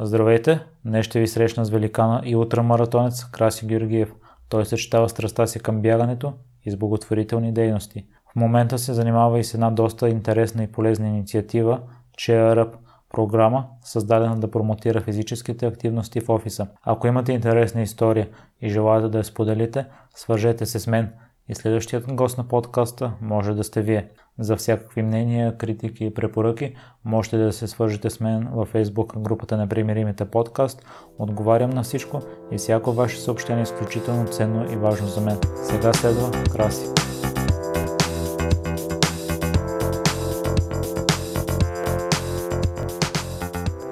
[0.00, 0.60] Здравейте!
[0.84, 4.12] Днес ще ви срещна с великана и ултрамаратонец Краси Георгиев.
[4.48, 6.32] Той съчетава страстта си към бягането
[6.64, 8.06] и с благотворителни дейности.
[8.32, 11.80] В момента се занимава и с една доста интересна и полезна инициатива
[12.18, 12.70] Cheer
[13.12, 16.66] програма, създадена да промотира физическите активности в офиса.
[16.82, 18.28] Ако имате интересна история
[18.60, 21.12] и желаете да я споделите, свържете се с мен
[21.48, 24.08] и следващият гост на подкаста може да сте вие.
[24.38, 26.74] За всякакви мнения, критики и препоръки
[27.04, 30.86] можете да се свържете с мен във Facebook групата на Примиримите подкаст.
[31.18, 35.38] Отговарям на всичко и всяко ваше съобщение е изключително ценно и важно за мен.
[35.56, 36.86] Сега следва Краси.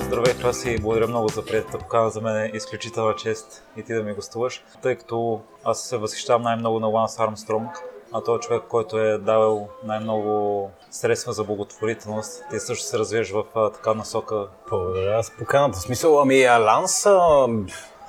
[0.00, 2.10] Здравей, Краси, благодаря много за приятата покана.
[2.10, 6.42] За мен е изключителна чест и ти да ми гостуваш, тъй като аз се възхищавам
[6.42, 7.70] най-много на Ланс Армстронг,
[8.14, 12.44] а той е човек, който е давал най-много средства за благотворителност.
[12.50, 14.46] Ти също се развиеш в а, така насока.
[14.70, 15.78] Благодаря за поканата.
[15.78, 17.46] Смисъл, ами Ланс, а,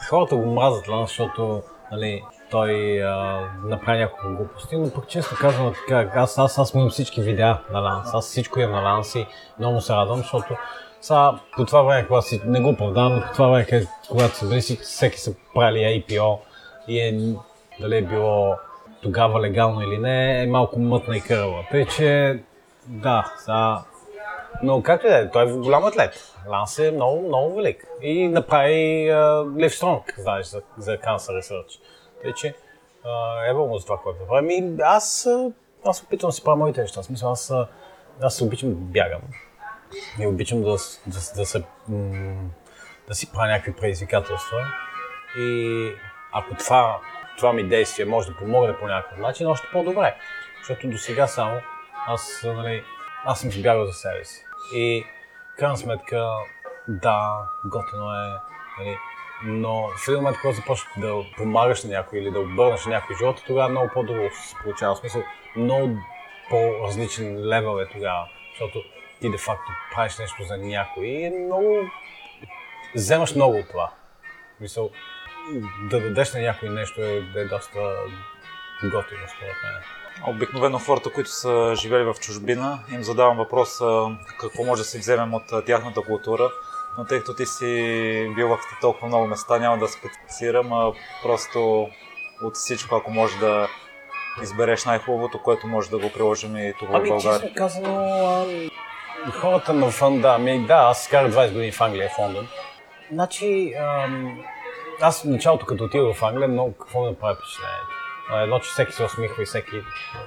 [0.10, 5.74] хората го мразят Ланс, защото нали, той а, направи няколко глупости, но пък често казвам
[5.74, 9.28] така, аз, аз, аз имам всички видеа на Ланс, аз всичко имам на Ланс и
[9.60, 10.56] много се радвам, защото
[11.02, 14.50] сега, по това време, когато си, не го оправдавам, но по това време, когато са
[14.50, 16.38] били, всеки са правили IPO
[16.88, 17.36] и е,
[17.80, 18.56] дали е било
[19.06, 21.66] тогава легално или не, е малко мътна и кърва.
[21.72, 22.40] Тъй, че
[22.88, 23.82] да, сега...
[24.64, 26.36] Но както и да е, той е голям атлет.
[26.48, 27.88] Ланс е много, много велик.
[28.02, 29.10] И направи
[29.60, 31.80] Лев Стронг, знаеш, за, за Cancer Research.
[32.22, 32.56] Тъй, че
[33.50, 34.40] е му за това, което направи.
[34.40, 35.28] Ами, аз,
[35.86, 37.04] аз опитвам да си правя моите неща.
[37.04, 37.54] Смисъл, аз,
[38.22, 39.22] аз обичам да бягам.
[40.20, 41.64] И обичам да, да, да, се,
[43.08, 44.58] да си правя някакви предизвикателства.
[45.38, 45.92] И
[46.32, 47.00] ако това
[47.38, 50.16] това ми действие може да помогне по някакъв начин, още по-добре.
[50.58, 51.62] Защото до сега само
[52.08, 52.84] аз, нали,
[53.26, 54.46] аз съм избягал за себе си.
[54.74, 55.06] И
[55.60, 56.30] крайна сметка,
[56.88, 58.28] да, готино е,
[58.80, 58.98] нали,
[59.44, 63.44] но в един момент, когато започнеш да помагаш на някой или да обърнеш някой живота,
[63.48, 64.96] тогава много по-друго се получава.
[64.96, 65.24] В смисъл,
[65.56, 65.98] много
[66.50, 68.84] по-различен левел е тогава, защото
[69.22, 71.90] ти де факто правиш нещо за някой и е много...
[72.96, 73.92] Вземаш много от това.
[74.60, 74.92] Мисъл,
[75.82, 77.80] да дадеш на някой нещо е, е доста
[78.84, 79.74] готино, според мен.
[80.36, 83.82] Обикновено хората, които са живели в чужбина, им задавам въпрос
[84.40, 86.50] какво може да си вземем от тяхната култура,
[86.98, 87.66] но тъй като ти си
[88.36, 91.90] бил в толкова много места, няма да специфицирам, а просто
[92.42, 93.68] от всичко, ако може да
[94.44, 97.40] избереш най-хубавото, което може да го приложим и тук ами, в България.
[97.44, 98.46] Ами, казано,
[99.32, 102.48] хората на фан, да, ами, да, аз карах 20 години в Англия, в Лондон.
[103.12, 104.44] Значи, ам,
[105.02, 107.96] аз в началото, като отидох в Англия, много какво ми направи впечатлението.
[108.44, 109.82] Едно, че всеки се усмихва и всеки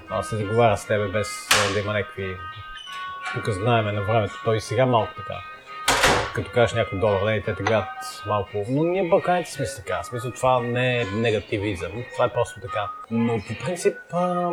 [0.08, 2.36] а, се заговаря с тебе без да има някакви...
[3.34, 5.34] Тук знаеме на времето, той сега малко така.
[6.34, 7.84] Като кажеш някой долар, не, те те гледат
[8.26, 8.64] малко.
[8.68, 10.02] Но ние балканите сме така.
[10.02, 12.90] В смисъл това не е негативизъм, това е просто така.
[13.10, 14.50] Но по принцип, а,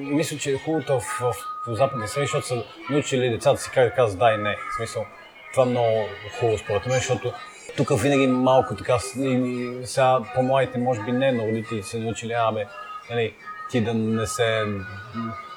[0.00, 1.34] мисля, че е хубаво в, в,
[1.66, 4.56] в западни страни, защото са научили децата си как да казват да и не.
[4.56, 5.06] В смисъл,
[5.52, 6.08] това е много
[6.40, 7.32] хубаво според мен, защото
[7.86, 8.98] тук винаги малко така,
[9.84, 12.66] сега по-младите може би не, но родителите се научили, абе,
[13.10, 13.34] нали,
[13.70, 14.64] ти да не се,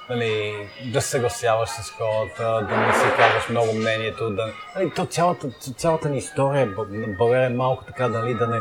[0.09, 0.53] нали,
[0.94, 5.47] да се съгласяваш с хората, да не се казваш много мнението, да, нали, то цялата,
[5.78, 6.75] цялата ни история,
[7.17, 8.59] България е малко така, нали, да не,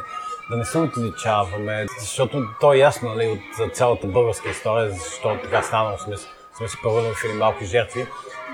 [0.51, 5.63] да не се отличаваме, защото то е ясно, нали, от цялата българска история, защото така
[5.63, 6.17] станало сме,
[6.57, 8.07] сме се превърнали в малки жертви.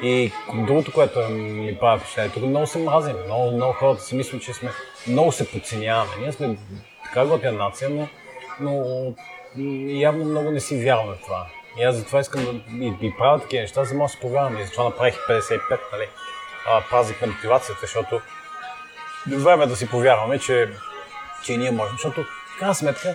[0.03, 3.16] И другото, което ми прави впечатление, тук много се мразим.
[3.25, 4.70] Много, много хората си мислят, че сме
[5.09, 6.10] много се подценяваме.
[6.20, 6.56] Ние сме
[7.04, 8.08] така готина нация, но,
[8.60, 9.14] но
[9.87, 11.47] явно много не си вярваме в това.
[11.78, 14.20] И аз затова искам да и, и правя такива неща, за да мога да се
[14.20, 14.58] повярвам.
[14.58, 15.60] И затова направих 55,
[15.92, 16.08] нали,
[16.91, 18.20] празник на мотивацията, защото
[19.26, 20.69] време да си повярваме, че,
[21.44, 21.92] че ние можем.
[21.92, 23.14] Защото, в крайна сметка,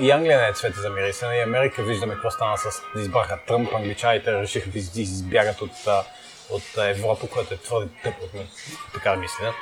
[0.00, 3.74] и Англия не е цвете за мирисане, и Америка виждаме какво стана с избраха Тръмп,
[3.74, 5.70] англичаните решиха да избягат от,
[6.50, 8.26] от Европа, което е твърде тъпо
[8.94, 9.54] така мисля.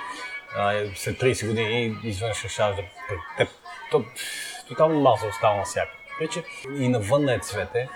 [0.94, 2.82] След 30 години изведнъж решаваш да...
[3.38, 3.48] Те,
[3.90, 4.04] то,
[4.68, 5.92] тотално маса остава на всяка.
[6.20, 6.44] Вече
[6.78, 7.88] и навън е цвете,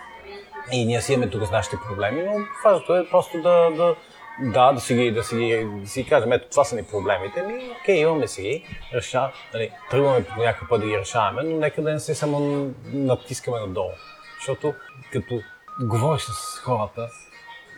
[0.73, 3.97] и ние си имаме тук с нашите проблеми, но важното е просто да, да,
[4.41, 7.43] да, да си ги, да си, ги, да си кажем, ето това са ни проблемите,
[7.43, 11.57] ми, окей, имаме си ги, реша, нали, тръгваме по някакъв път да ги решаваме, но
[11.57, 13.93] нека да не се само натискаме надолу.
[14.39, 14.75] Защото
[15.13, 15.41] като
[15.81, 17.09] говориш с хората,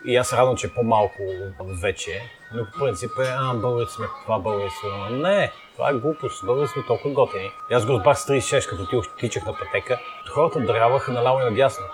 [0.08, 1.22] и аз радвам, че е по-малко
[1.60, 2.22] вече,
[2.54, 5.16] но по принцип е, а, българите сме това, българите сме.
[5.16, 6.46] Не, това е глупост.
[6.46, 7.50] Българите сме толкова готини.
[7.70, 9.98] И аз го разбрах с 36, като ти тичах на пътека.
[10.30, 11.84] Хората дряваха наляво и надясно.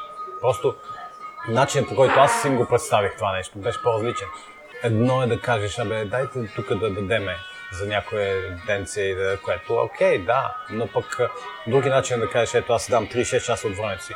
[0.41, 0.75] Просто
[1.49, 4.29] начинът по който аз си го представих това нещо беше по-различен.
[4.83, 7.37] Едно е да кажеш, абе, дайте тук да дадеме
[7.73, 11.21] за някое денце, което окей, да, но пък
[11.67, 14.15] други начин да кажеш, ето аз си дам 36 часа от времето си.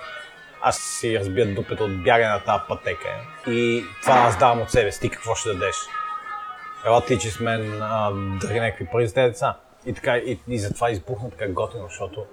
[0.60, 3.08] Аз си разбия дупето от бягане на тази пътека
[3.46, 5.00] и това аз давам от себе си.
[5.00, 5.76] Ти какво ще дадеш?
[6.86, 8.10] Ела ти, че с мен а,
[8.50, 9.56] някакви пари за тези деца.
[9.86, 12.26] И, така, и, и затова избухна така готино, защото,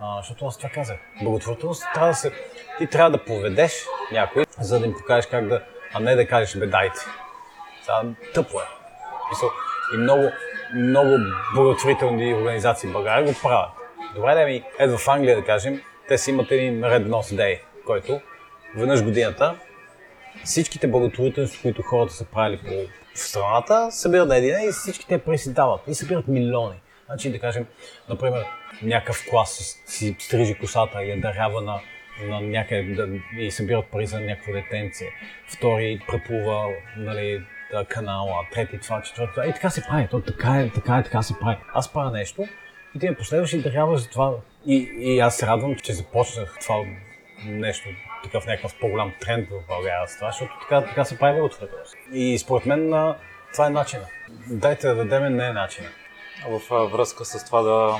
[0.00, 0.96] а, защото аз това казах.
[1.22, 2.32] Благотворителност трябва да се...
[2.78, 3.72] Ти трябва да поведеш
[4.12, 5.62] някой, за да им покажеш как да...
[5.94, 7.00] А не да кажеш, бе, дайте.
[7.82, 8.04] Това
[8.34, 8.64] тъпо е.
[9.94, 10.30] И много,
[10.74, 11.16] много
[11.54, 13.70] благотворителни организации в България го правят.
[14.14, 17.60] Добре да ми, ето в Англия да кажем, те си имат един Red Nose Day,
[17.86, 18.20] който
[18.76, 19.58] веднъж годината
[20.44, 25.18] всичките благотворителности, които хората са правили по в страната, събират на един и всички те
[25.18, 25.80] пари си дават.
[25.88, 26.80] И събират милиони.
[27.06, 27.66] Значи да кажем,
[28.08, 28.44] например,
[28.82, 31.80] някакъв клас си стрижи косата и я дарява на,
[32.24, 33.08] на някъде да,
[33.38, 35.04] и събират пари за някакво детенце.
[35.48, 37.44] Втори преплува нали,
[37.88, 39.46] канала, трети това, четвърти това.
[39.46, 40.08] И така се прави.
[40.10, 41.56] То така е, така е, така се прави.
[41.74, 42.46] Аз правя нещо
[42.94, 44.34] и ти ме последваш и даряваш за това.
[44.66, 46.84] И, и аз се радвам, че започнах това
[47.46, 47.88] нещо,
[48.22, 51.96] такъв някакъв по-голям тренд в България с това, защото така, така се прави благотворителност.
[52.12, 53.14] И според мен
[53.52, 54.08] това е начинът.
[54.46, 55.92] Дайте да дадем, не е начинът.
[56.48, 57.96] В връзка с това да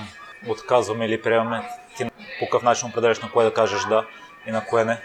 [0.49, 1.63] отказваме или приемаме,
[1.97, 2.05] ти
[2.39, 4.07] по какъв начин определяш на кое да кажеш да
[4.47, 4.99] и на кое не?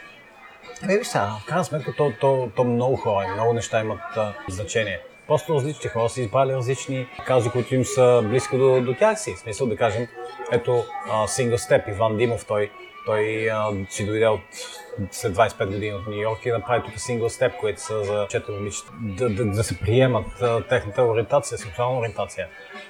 [0.83, 4.33] Ами виж сега, в крайна сметка то, то, то много хора, много неща имат а,
[4.49, 4.99] значение.
[5.27, 9.35] Просто различни хора са избрали различни кази, които им са близко до, до тях си.
[9.35, 10.07] В смисъл да кажем,
[10.51, 12.71] ето а, Single Step, Иван Димов, той
[13.07, 14.41] той а, си дойде от,
[15.11, 18.55] след 25 години от Нью Йорк и направи тук сингъл степ, които са за четири
[18.55, 18.91] момичета.
[19.01, 22.47] Да, да, да, се приемат а, техната ориентация, сексуална ориентация.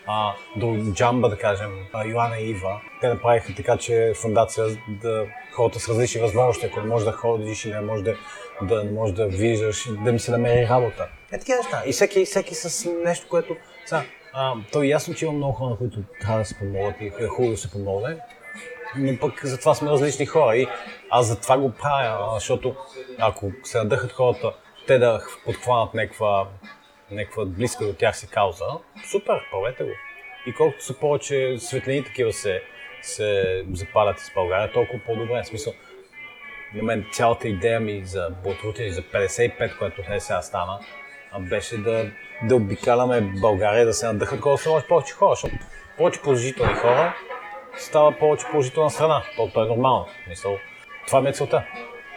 [0.08, 5.26] А, до Джамба, да кажем, а, Йоанна и Ива, те направиха така, че фундация да
[5.56, 8.16] хората с различни възможности, ако не можеш да ходиш или не можеш да,
[8.62, 11.08] да, не можеш да виждаш, да ми се намери работа.
[11.32, 11.84] Е такива неща.
[11.86, 13.56] И всеки, всеки с нещо, което...
[13.86, 14.04] Сега,
[14.34, 17.28] а, то е ясно, че има много хора, които трябва да се помогат и е
[17.28, 18.18] хубаво да се помогне
[18.96, 20.68] но пък затова сме различни хора и
[21.10, 22.76] аз затова го правя, защото
[23.20, 24.54] ако се надъхат хората,
[24.88, 26.48] те да подхванат някаква,
[27.12, 28.66] някаква близка до тях си кауза,
[29.12, 29.92] супер, правете го.
[30.46, 32.62] И колкото са повече светлини такива се,
[33.02, 35.44] се запалят из България, толкова по-добре.
[35.44, 35.74] В смисъл,
[36.74, 40.80] на мен цялата идея ми за Ботрутин за 55, което не сега стана,
[41.40, 42.12] беше да,
[42.44, 45.56] да обикаляме България, да се надъхат колкото се повече хора, защото
[45.98, 47.16] повече положителни хора
[47.78, 49.24] става повече положителна страна.
[49.36, 50.06] То, то е нормално.
[50.28, 50.58] Мисъл,
[51.08, 51.64] това ми е целта.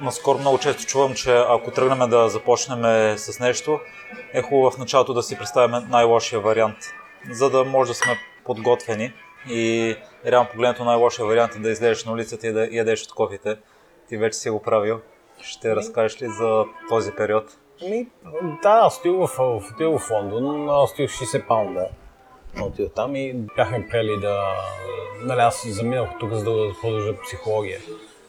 [0.00, 2.82] Наскоро много често чувам, че ако тръгнем да започнем
[3.18, 3.80] с нещо,
[4.32, 6.76] е хубаво в началото да си представим най-лошия вариант,
[7.30, 9.12] за да може да сме подготвени.
[9.48, 9.96] И
[10.26, 13.56] реално погледнато най-лошия вариант е да излезеш на улицата и да ядеш от кофите.
[14.08, 15.00] Ти вече си го правил.
[15.40, 15.76] Ще ми...
[15.76, 17.58] разкажеш ли за този период?
[17.82, 18.08] Ми,
[18.62, 21.88] да, отидох в, в, в, в Лондон, отидох 60 паунда
[22.62, 24.42] отидох там и бяхме прели да...
[25.24, 27.78] Нали, аз заминах тук, за да продължа психология.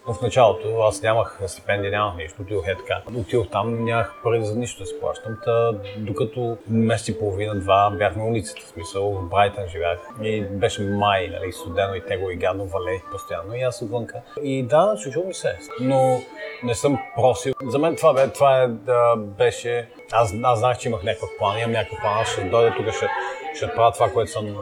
[0.07, 3.01] Но в началото аз нямах стипендия, нямах нищо, отидох е така.
[3.19, 8.15] Отидох там, нямах пари за нищо да си плащам, та, докато месец и половина-два бях
[8.15, 9.99] на улицата, в смисъл в Брайтън живях.
[10.21, 14.21] И беше май, нали, студено и тегло и гадно валех постоянно и аз отвънка.
[14.43, 16.21] И да, чучу ми се, но
[16.63, 17.53] не съм просил.
[17.63, 19.89] За мен това, бе, това е, да, беше...
[20.11, 23.07] Аз, аз знах, че имах някакъв план, имам някакъв план, аз ще дойда тук, ще,
[23.55, 24.55] ще правя това, което съм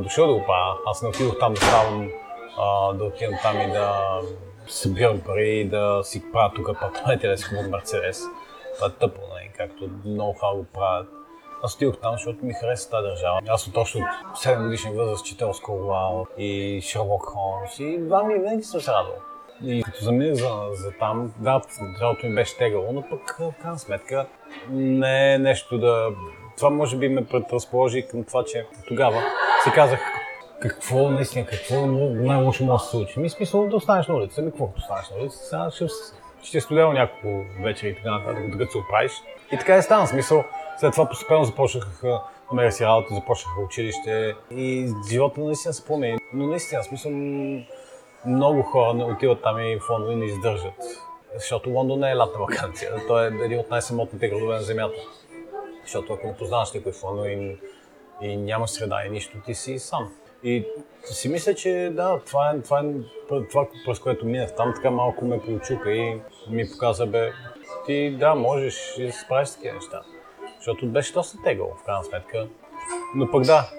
[0.00, 0.76] дошъл да го правя.
[0.86, 2.10] Аз не отидох там да ставам,
[2.58, 4.20] а, да отидам там и да
[4.66, 8.22] събирам пари и да си правя тук апартаменти, да си купувам Мерцедес.
[8.74, 9.34] Това е тъпо, не?
[9.34, 9.50] Нали?
[9.56, 11.08] както много хора го правят.
[11.62, 13.40] Аз отидох там, защото ми хареса тази държава.
[13.48, 18.34] Аз от още от 7 годишна възраст четел Скорлао и Шерлок Холмс и два ми
[18.34, 19.16] винаги съм се радвал.
[19.64, 23.78] И като заминах за, за там, да, началото ми беше тегало, но пък в крайна
[23.78, 24.26] сметка
[24.70, 26.08] не е нещо да...
[26.56, 29.22] Това може би ме предразположи към това, че тогава
[29.64, 30.00] си казах
[30.60, 33.20] какво наистина, какво най-лошо може да се случи.
[33.20, 35.86] Ми смисъл да останеш на улица, ми какво да останеш на улица, сега ще,
[36.42, 39.12] ще студено няколко вечери и така нататък, докато се оправиш.
[39.52, 40.44] И така е стана смисъл.
[40.80, 42.02] След това постепенно започнах
[42.52, 46.18] намеря си работа, започнах училище и живота наистина се промени.
[46.32, 47.12] Но наистина, смисъл,
[48.26, 50.72] много хора не отиват там и в и не издържат.
[51.34, 52.92] Защото Лондон не е лятна вакансия.
[53.08, 54.94] Той е един от най-самотните градове на Земята.
[55.84, 57.56] Защото ако не познаваш никой Лондон и,
[58.22, 60.12] и нямаш среда и нищо, ти си сам.
[60.42, 60.66] И
[61.04, 65.24] си мисля, че да, това е, това, е, това през което минах там, така малко
[65.24, 67.32] ме получука и ми показа, бе,
[67.86, 70.02] ти да, можеш и да се справиш такива неща.
[70.56, 72.48] Защото беше доста тегъл, в крайна сметка.
[73.14, 73.70] Но пък да,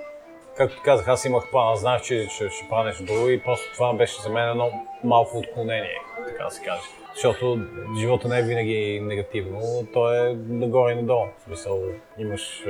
[0.58, 3.74] както казах, аз имах план, аз знаех, че ще, ще правя нещо друго и просто
[3.74, 4.72] това беше за мен едно
[5.04, 7.05] малко отклонение, така да се каже.
[7.16, 7.60] Защото
[8.00, 11.26] живота не е винаги негативно, то е нагоре и надолу.
[11.40, 11.82] В смисъл,
[12.18, 12.64] имаш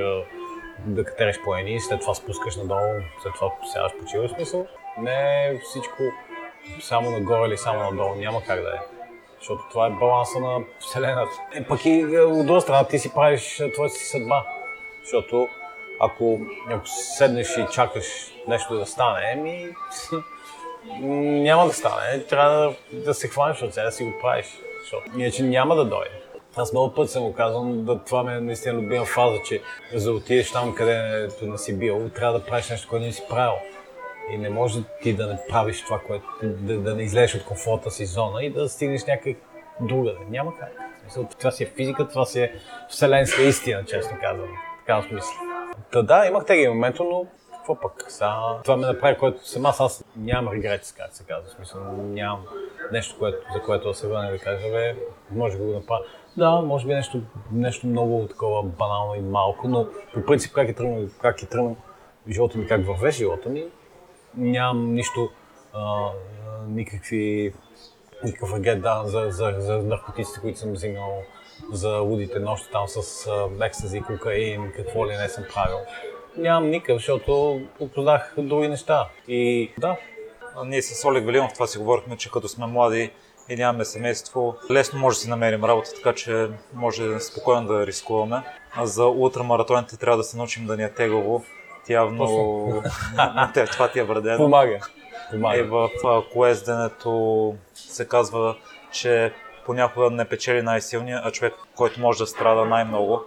[0.86, 4.66] да катериш по едни, след това спускаш надолу, след това сядаш почиваш смисъл.
[4.98, 6.02] Не е всичко
[6.80, 8.78] само нагоре или само надолу, няма как да е.
[9.38, 11.32] Защото това е баланса на Вселената.
[11.54, 14.46] Е, пък и е, от друга страна ти си правиш е, твоята си съдба.
[15.02, 15.48] Защото
[16.00, 18.06] ако, ако седнеш и чакаш
[18.48, 19.68] нещо да стане, ми
[21.00, 22.20] няма да стане.
[22.28, 22.74] Трябва да,
[23.04, 24.46] да се хванеш от сега да си го правиш.
[24.80, 26.10] Защото иначе няма да дойде.
[26.56, 29.62] Аз много път съм го казвам, да, това ми е наистина любима фаза, че
[29.94, 33.22] за да отидеш там, където не си бил, трябва да правиш нещо, което не си
[33.28, 33.58] правил.
[34.32, 37.90] И не може ти да не правиш това, което да, да не излезеш от комфортна
[37.90, 39.36] си зона и да стигнеш някъде
[39.80, 40.18] другаде.
[40.30, 40.72] Няма как.
[41.38, 42.52] Това си е физика, това си е
[42.88, 44.48] вселенска истина, честно казвам.
[44.86, 45.32] Така смисъл.
[45.92, 47.26] Та да, имах тези моменти, но
[47.66, 48.04] какво пък?
[48.08, 48.32] Са,
[48.62, 51.50] това ме направи, което съм аз, нямам регрет, как се казва.
[51.50, 52.46] Смисъл, нямам
[52.92, 54.96] нещо, което, за което да се върна да кажа, бе,
[55.30, 56.04] може да го направя.
[56.36, 57.20] Да, може би нещо,
[57.52, 61.76] нещо много такова банално и малко, но по принцип как е тръгнал, как е тръгнал
[62.28, 63.64] живота ми, как върве живота ми,
[64.36, 65.30] нямам нищо,
[65.72, 66.10] а,
[66.68, 67.54] никакви,
[68.24, 71.22] никакъв регет да, за, за, за наркотиците, които съм взимал,
[71.72, 73.30] за лудите нощи там с
[73.62, 75.78] екстази, кокаин, какво ли не съм правил.
[76.38, 79.08] Нямам никакъв, защото опознах други неща.
[79.28, 79.96] И да.
[80.64, 83.10] Ние с Олег Велинов това си говорихме, че като сме млади
[83.48, 88.42] и нямаме семейство, лесно може да си намерим работа, така че може спокойно да рискуваме.
[88.74, 91.44] А за ултрамаратоните трябва да се научим да ни е тегаво.
[91.88, 92.26] Явно
[93.72, 94.36] това ти е вредено.
[94.36, 94.78] Помага.
[95.30, 95.58] Помага.
[95.58, 95.90] И в
[96.32, 98.56] коезденето се казва,
[98.92, 99.32] че
[99.66, 103.22] понякога не печели най-силния, а човек, който може да страда най-много.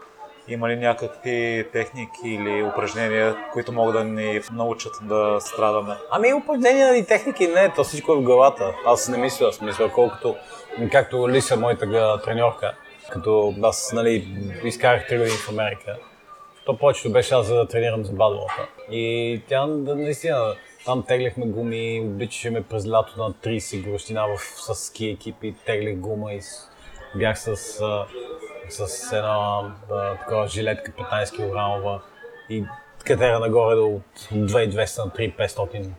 [0.50, 5.96] Има ли някакви техники или упражнения, които могат да ни научат да страдаме?
[6.12, 8.76] Ами упражнения и техники не, то всичко е в главата.
[8.86, 10.36] Аз не мисля, аз мисля, колкото,
[10.92, 12.74] както Лиса, моята треньорка,
[13.12, 14.28] като аз нали,
[14.64, 15.98] изкарах 3 години в Америка,
[16.66, 18.68] то повечето беше аз да тренирам за бадвалата.
[18.92, 25.08] И тя наистина, там тегляхме гуми, обичаше ме през лято на 30 гощина с ски
[25.08, 26.40] екипи, теглих гума и
[27.16, 27.82] бях с
[28.70, 29.60] с една
[29.92, 32.04] а, такава жилетка 15 кг
[32.50, 32.66] и
[33.06, 35.90] катера нагоре до от 2200 на 3500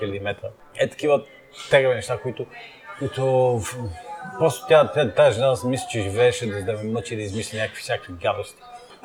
[0.00, 0.48] 4000 метра.
[0.76, 1.22] Е такива
[1.70, 2.46] тегави неща, които,
[2.98, 3.60] които
[4.38, 7.82] просто тя, тя, тази жена мисля, че живееше да, да ме мъчи да измисли някакви
[7.82, 8.62] всякакви гадости.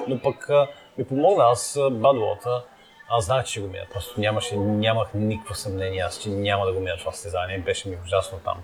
[0.07, 0.67] Но пък а,
[0.97, 2.63] ми помогна, аз бадлота,
[3.09, 3.85] аз знаех, че ще го мина.
[3.93, 7.57] Просто нямаше, нямах никакво съмнение, аз че няма да го мина това състезание.
[7.57, 8.57] Беше ми ужасно там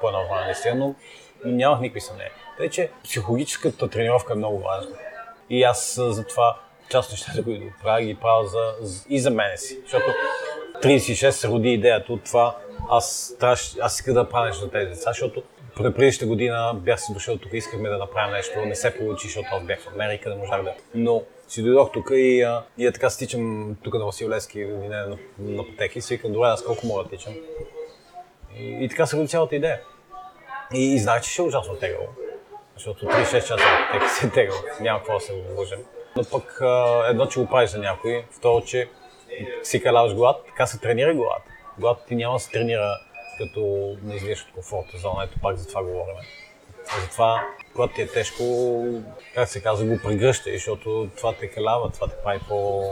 [0.00, 0.94] по едно време, но
[1.44, 2.32] нямах никакви съмнения.
[2.56, 4.96] Тъй, че психологическата тренировка е много важна.
[5.50, 6.56] И аз затова
[6.88, 8.74] част от нещата, които правя, ги правя за,
[9.08, 9.78] и за мене си.
[9.82, 10.06] Защото
[10.82, 12.56] 36 се роди идеята от това,
[12.90, 15.42] аз, трябваше, аз исках да правя нещо за тези деца, защото
[15.76, 19.48] през предишната година бях си дошъл тук, искахме да направим нещо, не се получи, защото
[19.52, 20.74] аз бях в Америка, да можах да.
[20.94, 25.66] Но си дойдох тук и, а, и така стичам тук на Васил на, на, на
[25.66, 27.34] пътеки, и си викам, добре, аз колко мога да тичам.
[28.58, 29.80] И, и така се роди цялата идея.
[30.74, 32.06] И, и знаех, че ще е ужасно тегаво
[32.76, 33.56] защото 3-6 часа
[33.92, 35.78] тека се тега, няма какво да се вложим.
[36.16, 36.60] Но пък
[37.08, 38.88] едно, че го правиш за някой, второ, че
[39.62, 41.42] си каляваш глад, така се тренира глад.
[41.78, 42.98] Глад ти няма да се тренира
[43.38, 43.60] като
[44.02, 46.16] не излезеш от комфортна зона, ето пак за това говорим.
[47.00, 48.44] Затова, когато ти е тежко,
[49.34, 52.82] как се казва, го прегръщай, защото това те калява, това те прави по,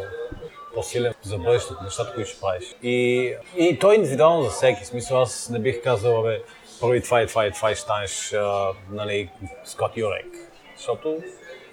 [0.74, 2.74] по-силен за бъдещето, нещата, които ще правиш.
[2.82, 4.84] И, и то е индивидуално за всеки.
[4.84, 6.42] Смисъл, аз не бих казал, бе,
[6.80, 9.30] първи това и това и това и станеш а, нали,
[9.64, 10.26] Скот Юрек.
[10.76, 11.22] Защото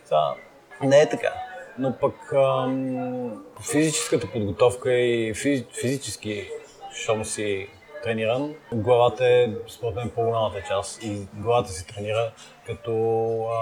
[0.06, 0.36] това
[0.84, 1.34] не е така.
[1.78, 6.50] Но пък ам, физическата подготовка и физ, физически,
[6.94, 7.68] щом си
[8.04, 12.32] трениран, главата е според мен по-голямата част и главата си тренира,
[12.66, 12.92] като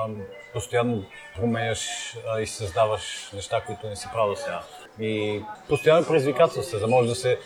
[0.06, 0.22] ам,
[0.54, 1.04] постоянно
[1.36, 1.88] променяш
[2.28, 4.62] а, и създаваш неща, които не си правил сега.
[5.00, 7.40] И постоянно предизвикателство, за да може да се,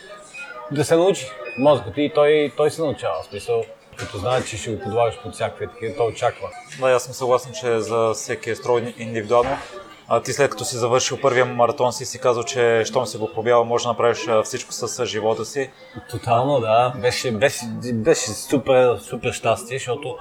[0.70, 1.26] да се научи
[1.58, 3.22] мозъкът и той, той се научава.
[3.22, 3.64] В смисъл,
[3.96, 6.48] като знае, че ще го подлагаш под всякакви такива, то очаква.
[6.80, 9.56] Да, аз съм съгласен, че за всеки е строй индивидуално.
[10.08, 13.32] А ти след като си завършил първия маратон си си казал, че щом си го
[13.32, 15.70] пробял, може да направиш всичко с живота си.
[16.10, 16.92] Тотално, да.
[16.96, 17.60] Беше, беше,
[17.92, 20.16] беше супер, супер щастие, защото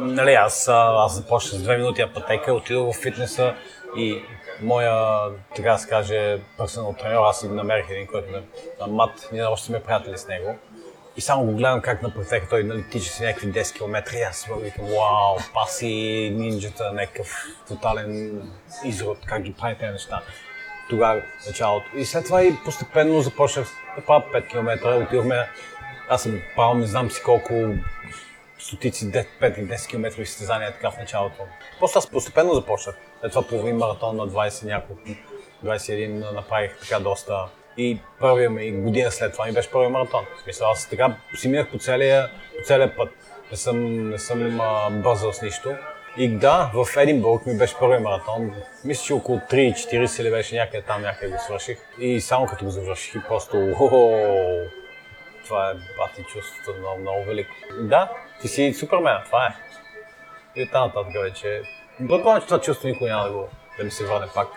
[0.00, 3.54] нали, аз, аз започнах с две минути пътека, отидох в фитнеса
[3.96, 4.22] и
[4.62, 5.18] моя,
[5.56, 8.42] така да се каже, персонал тренер, аз си намерих един, който ме,
[8.88, 10.58] мат, ние още сме приятели с него.
[11.16, 14.22] И само го гледам как на префекта той нали, тича си някакви 10 км и
[14.22, 17.28] аз викам, вау, паси, нинджата, някакъв
[17.68, 18.42] тотален
[18.84, 20.22] изрод, как ги прави тези неща.
[20.90, 21.86] Тогава началото.
[21.96, 25.48] И след това и постепенно започнах да правя 5 км, отидохме,
[26.08, 27.54] аз съм правил не знам си колко
[28.58, 31.42] стотици 5 и 10 км състезания така в началото.
[31.78, 32.96] Просто аз постепенно започнах.
[33.20, 35.02] След това половин маратон на 20 няколко
[35.64, 40.24] 21 направих така доста и първия ми година след това ми беше първият маратон.
[40.38, 43.08] В смисъл, аз така си минах по целия, по целия път.
[43.50, 45.74] Не съм, не съм а, бързал с нищо.
[46.18, 48.54] И да, в Единбург ми беше първият маратон.
[48.84, 51.78] Мисля, че около 3.40 ли беше някъде там, някъде го свърших.
[51.98, 53.74] И само като го завърших и просто
[55.44, 57.54] това е бати чувството много, много велико.
[57.80, 59.54] Да, ти си супермен, това е.
[60.60, 61.62] И оттам нататък вече.
[61.98, 64.48] Предполагам, че това чувство никой няма да, го, да ми се върне пак.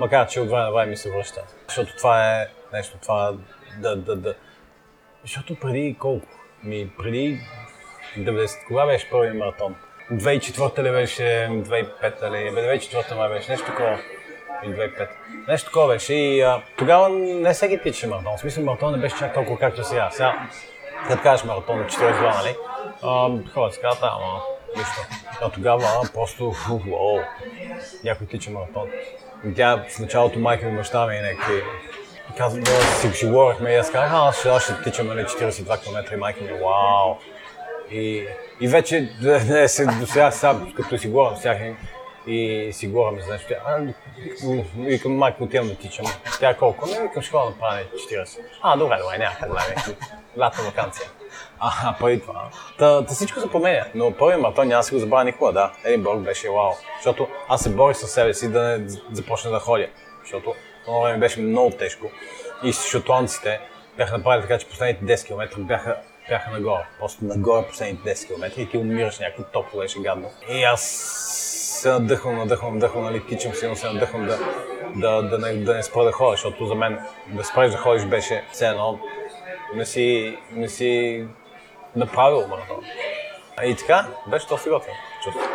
[0.00, 1.42] Макар, че от време на време ми се връща.
[1.68, 3.34] Защото това е нещо, това
[3.78, 4.34] да, да, да.
[5.22, 6.26] Защото преди колко?
[6.62, 7.40] Ми, преди
[8.18, 9.76] 90, кога беше първият маратон?
[10.10, 13.98] 2004 ли беше, 2005 ли, 2004 май беше, нещо такова.
[14.64, 15.08] Или 2005.
[15.48, 18.36] Нещо такова беше и а, тогава не всеки тичаше маратон.
[18.36, 20.08] В смисъл маратон не беше чак толкова както сега.
[20.12, 20.48] Сега,
[21.08, 22.56] като кажеш маратон на 42, нали?
[23.54, 24.40] Хората си казват, ама
[24.76, 25.00] нищо.
[25.40, 27.18] А тогава просто, уау,
[28.04, 28.90] някой тича маратон.
[29.48, 31.62] И тя в началото майка ми, баща ми и някакви
[32.36, 36.14] казвам, да си, си говорихме и аз казах, аз ще, ще тичам нали, 42 км
[36.14, 37.16] и майка ми, вау.
[37.90, 38.26] И,
[38.60, 39.08] и вече,
[39.48, 41.58] не, се, до сега, сега, като си говорим с тях
[42.26, 43.78] и си говорим за нещо, а,
[44.76, 46.06] викам, майка, отивам да тичам.
[46.40, 46.86] Тя колко?
[46.86, 47.80] Не, викам, ще да направя
[48.12, 48.38] 40.
[48.62, 49.96] А, добре, добре, няма проблеми.
[50.38, 51.10] Лятна вакансия.
[51.58, 52.48] А, пари това.
[52.78, 55.72] Та, та всичко се променя, но първи маратон няма да си го забравя никога, да.
[55.84, 56.72] Единбург беше вау.
[56.96, 59.88] Защото аз се борих със себе си да не започна да ходя.
[60.22, 62.06] Защото това време беше много тежко.
[62.62, 63.60] И шотландците
[63.96, 65.96] бяха направили така, че последните 10 км бяха,
[66.28, 66.86] бяха нагоре.
[66.98, 70.30] Просто нагоре последните 10 км и ти умираш някакво топло, беше гадно.
[70.48, 70.80] И аз
[71.82, 74.38] се надъхвам, надъхвам, надъхвам, нали, тичам силно, се надъхвам да,
[74.96, 78.04] да, да, не, да не спра да ходя, защото за мен да спреш да ходиш
[78.04, 78.98] беше все едно
[79.74, 81.24] не си, не си
[81.96, 82.84] направил маратон.
[83.64, 84.94] И така, беше доста готвен.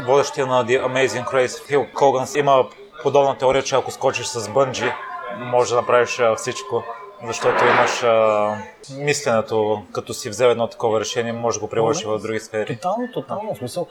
[0.06, 2.66] Водещия на The Amazing Race, Фил Коганс, има
[3.04, 4.92] подобна теория, че ако скочиш с бънджи,
[5.38, 6.84] може да направиш всичко,
[7.24, 8.58] защото имаш а,
[8.98, 12.76] мисленето, като си взел едно такова решение, може да го приложиш в други сфери.
[12.76, 13.54] Тотално, тотално.
[13.54, 13.88] В смисъл,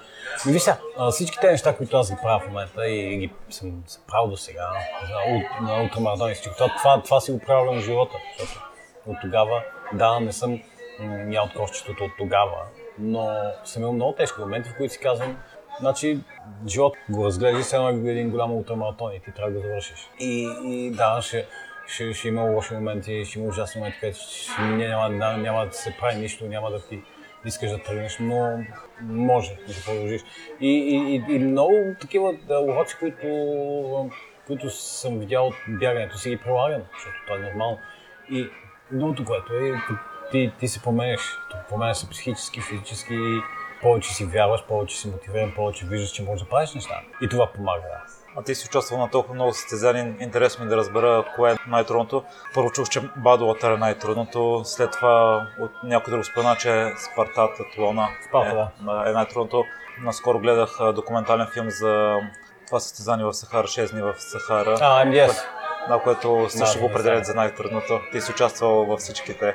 [0.47, 0.77] ми вися,
[1.11, 4.37] всички тези неща, които аз ги правя в момента и ги съм се правил до
[4.37, 4.69] сега,
[5.61, 8.61] на, на ултрамаратон и всичко, това, това си го правя на живота, защото
[9.07, 10.61] от тогава, да, не съм
[11.31, 12.63] я от кошчетото от тогава,
[12.99, 13.29] но
[13.65, 15.37] съм имал много тежки моменти, в които си казвам,
[15.81, 16.19] Значи,
[16.67, 20.11] живот го разглежда се едно един голям ултрамаратон и ти трябва да го завършиш.
[20.21, 21.47] И, и да, ще,
[21.87, 24.19] ще, ще има лоши моменти, ще има ужасни моменти, където
[24.61, 27.03] няма, няма, няма да се прави нищо, няма да ти
[27.45, 28.65] искаш да тръгнеш, но
[29.01, 30.23] може да продължиш.
[30.61, 34.11] И, и, и, и много такива уроци, които,
[34.47, 37.79] които съм видял от бягането, си ги прилагам, защото това е нормално.
[38.31, 38.49] И
[38.91, 39.73] другото, което е,
[40.31, 41.21] ти, ти се променяш.
[41.69, 43.19] Променяш се психически, физически,
[43.83, 47.01] повече си вярваш, повече си мотивиран, повече виждаш, че можеш да правиш неща.
[47.23, 47.83] И това помага.
[48.37, 50.17] А ти си участвал на толкова много състезания.
[50.21, 52.25] Интересно ми да разбера кое е най-трудното.
[52.55, 54.63] Първо чух, че Бадуатър е най-трудното.
[54.65, 59.11] След това от някой друг спомена, че Спартата, Тлона Спарта, е, да.
[59.11, 59.65] е най-трудното.
[60.03, 62.21] Наскоро гледах документален филм за
[62.67, 64.79] това състезание в Сахара, 6 дни в Сахара.
[64.81, 65.43] А, yes.
[65.89, 68.01] На което също го определят за най-трудното.
[68.13, 69.55] Ти си участвал във всичките.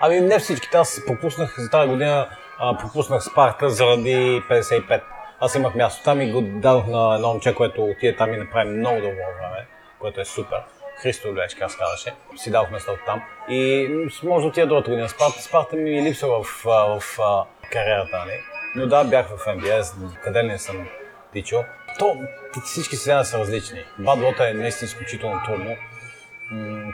[0.00, 0.76] Ами не всичките.
[0.76, 2.28] Аз пропуснах за тази година
[2.58, 5.02] а, пропуснах Спарта заради 55.
[5.40, 8.70] Аз имах място там и го дадох на едно момче, което отиде там и направи
[8.70, 9.66] много добро време,
[10.00, 10.58] което е супер.
[11.02, 12.14] Христо Лечка, аз казваше.
[12.36, 13.22] Си дадох местото там.
[13.48, 13.88] И
[14.22, 15.08] може да отида другата година.
[15.08, 18.40] Спарта, Спарта ми липсва в, в, в кариерата, нали?
[18.74, 20.88] Но да, бях в МБС, къде не съм
[21.32, 21.64] тичал.
[21.98, 22.16] То,
[22.64, 23.84] всички сезона са различни.
[23.98, 25.76] Бадлота е наистина изключително трудно.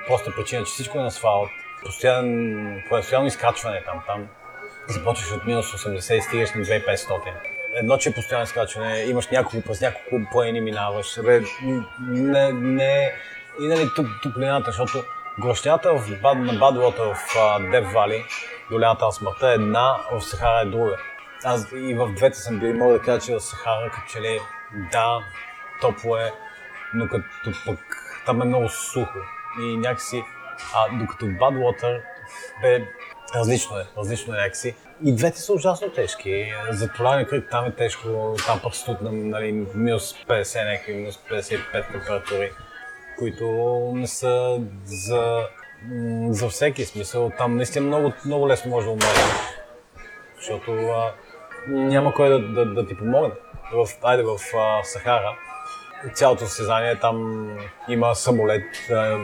[0.06, 1.48] Просто причина, че всичко е на асфалт.
[1.84, 4.02] Постоянно, постоянно изкачване там.
[4.06, 4.28] Там
[4.88, 7.20] започваш от минус 80 и стигаш на 2500.
[7.76, 11.22] Едно, че е постоянно скачане, имаш няколко през няколко планини минаваш.
[11.22, 11.40] Бе,
[12.00, 13.12] не, не,
[13.60, 13.90] и нали,
[14.22, 15.04] топлината, защото
[15.38, 17.18] гощята в бад, на Бадлота в
[17.70, 18.24] Дев Вали,
[18.70, 20.96] долината на смъртта е една, в Сахара е друга.
[21.44, 24.20] Аз и в двете съм бил и мога да кажа, че в Сахара, като че
[24.20, 24.40] ли,
[24.92, 25.24] да,
[25.80, 26.32] топло е,
[26.94, 27.78] но като пък
[28.26, 29.18] там е много сухо.
[29.60, 30.24] И някакси,
[30.74, 32.02] а докато Бадвотър
[32.62, 32.86] бе
[33.34, 34.74] Различно е, различно е някакси.
[35.04, 36.52] И двете са ужасно тежки.
[36.70, 41.20] За това кръг там е тежко, там пък стоят на нали, минус 50, някакви минус
[41.30, 42.50] 55 температури,
[43.18, 43.46] които
[43.94, 45.46] не са за,
[46.28, 47.30] за всеки смисъл.
[47.38, 49.18] Там наистина много, много лесно може да умреш,
[50.36, 51.12] защото а,
[51.68, 53.34] няма кой да, да, да ти помогне.
[53.72, 55.36] В, айде в а, Сахара,
[56.12, 57.48] цялото състезание там
[57.88, 58.62] има самолет,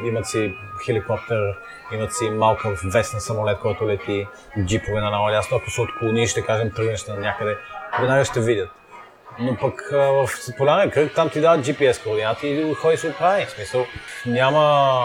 [0.06, 0.54] имат си
[0.86, 1.54] хеликоптер,
[1.92, 4.26] имат си малка вестен самолет, който лети,
[4.64, 5.56] джипове на наладясно.
[5.56, 7.56] Ако се отклони, ще кажем, тръгнеш на някъде,
[8.00, 8.70] веднага ще видят.
[9.38, 13.46] Но пък в полярен кръг там ти дават GPS координати и ходи се оправи.
[13.46, 13.86] В смисъл,
[14.26, 15.02] няма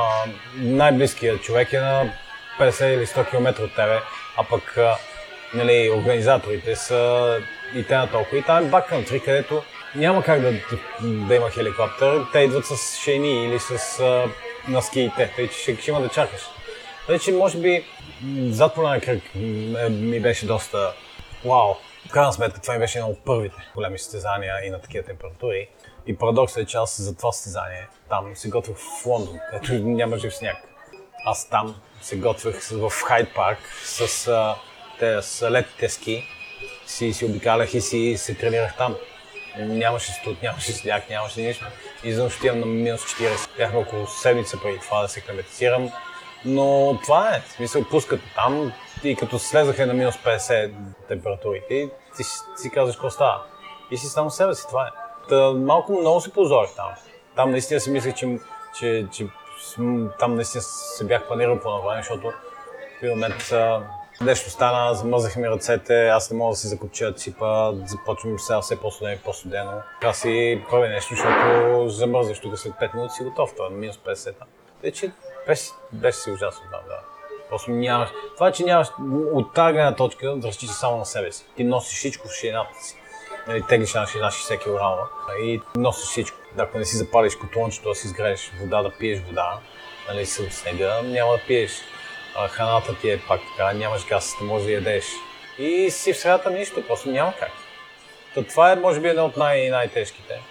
[0.55, 2.13] най-близкият човек е на
[2.59, 3.99] 50 или 100 км от тебе,
[4.37, 4.77] а пък
[5.55, 7.37] нали, организаторите са
[7.75, 8.37] и те на толкова.
[8.37, 9.63] И там е баккънтри, където
[9.95, 10.53] няма как да,
[11.01, 12.25] да има хеликоптер.
[12.31, 14.27] Те идват с шейни или с а,
[14.67, 16.41] на скиите, тъй че ще, ще има да чакаш.
[17.07, 17.85] Тъй че може би
[18.39, 19.21] зад полярен кръг
[19.89, 20.93] ми беше доста
[21.45, 21.73] вау.
[22.07, 25.67] В крайна сметка това ми беше едно от първите големи състезания и на такива температури.
[26.07, 30.17] И парадоксът е, че аз за това състезание там се готвих в Лондон, където няма
[30.17, 30.57] жив сняг.
[31.25, 34.55] Аз там се готвих в Хайд парк с, а,
[34.99, 36.23] те, с летите ски.
[36.85, 38.95] Си, си обикалях и си се тренирах там.
[39.57, 41.65] Нямаше студ, нямаше сняг, нямаше нищо.
[42.03, 43.57] И за отивам на минус 40.
[43.57, 45.91] Бяхме около седмица преди това да се климатизирам.
[46.45, 50.71] Но това е, смисъл, пускат там и като слезаха на минус 50
[51.07, 52.23] температурите, ти
[52.55, 53.43] си, казваш какво става.
[53.91, 54.89] И си само себе си, това е.
[55.29, 56.89] Та, малко много се позорих там.
[57.35, 58.39] Там наистина си мислех, че,
[58.79, 59.27] че, че
[60.19, 62.33] там наистина се бях планирал по наване, защото
[63.01, 63.53] в момент
[64.21, 68.79] нещо стана, замързаха ми ръцете, аз не мога да си закопча ципа, започвам сега все
[68.79, 69.71] по-студено и по-студено.
[70.01, 73.97] Така си прави нещо, защото замързаш тук след 5 минути си готов, това е минус
[73.97, 74.47] 50 там.
[74.81, 75.11] Тъй, че
[75.47, 76.99] беше, беше си ужасно там, да.
[77.49, 78.09] Просто нямаш.
[78.35, 78.87] Това, че нямаш
[79.33, 81.45] от тази гледна точка да разчиташ само на себе си.
[81.55, 82.97] Ти носиш всичко в ширината си.
[83.47, 85.09] Нали, теглиш на ширина 60 кг
[85.43, 86.37] и носиш всичко.
[86.57, 89.59] Ако не си запалиш котлончето, да си изгрееш вода, да пиеш вода,
[90.07, 91.71] нали, с снега, няма да пиеш.
[92.37, 95.05] А, храната ти е пак така, нямаш газ, не можеш да ядеш.
[95.59, 97.51] И си в средата нищо, просто няма как.
[98.35, 100.41] Та това е, може би, една от най- най-тежките.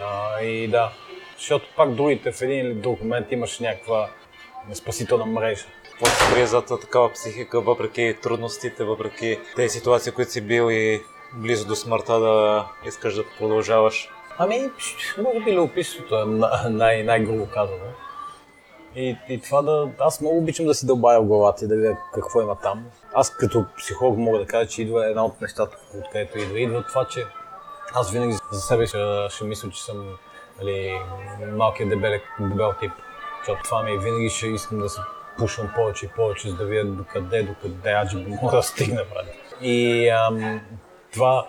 [0.00, 0.90] А, и да,
[1.36, 4.08] защото пак другите в един или друг момент имаш някаква
[4.74, 5.64] спасителна мрежа.
[5.90, 11.02] Какво се крие зад такава психика, въпреки трудностите, въпреки тези ситуации, които си бил и
[11.32, 14.08] близо до смъртта да искаш да продължаваш?
[14.38, 14.70] Ами,
[15.18, 16.24] може би любопитството е
[16.70, 17.84] най- най-грубо казано.
[18.96, 19.88] И, и това да...
[19.98, 22.86] Аз много обичам да си дълбая в главата и да видя какво има там.
[23.14, 26.60] Аз като психолог мога да кажа, че идва една от нещата, откъдето идва.
[26.60, 27.26] Идва това, че
[27.94, 30.16] аз винаги за себе ще, ще мисля, че съм
[30.60, 31.00] нали,
[31.52, 32.92] малкият дебел, дебел тип.
[33.38, 35.00] Защото това ми винаги ще искам да се
[35.38, 39.04] пушвам повече и повече, за да видя докъде, докъде аджи мога да стигна.
[39.14, 39.26] Брат.
[39.60, 40.60] И ам,
[41.12, 41.46] това,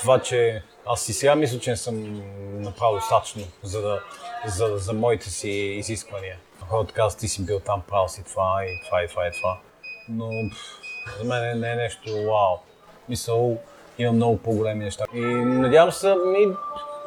[0.00, 2.22] това, че аз и сега мисля, че не съм
[2.60, 4.02] направил достатъчно, за, да,
[4.46, 6.36] за, за моите си изисквания.
[6.68, 9.58] Хората казват, ти си бил там, правил си това и това и това и това.
[10.08, 10.30] Но
[11.18, 12.56] за мен не е нещо вау.
[13.08, 13.58] Мисъл,
[13.98, 15.04] има много по-големи неща.
[15.14, 16.46] И надявам се, ми,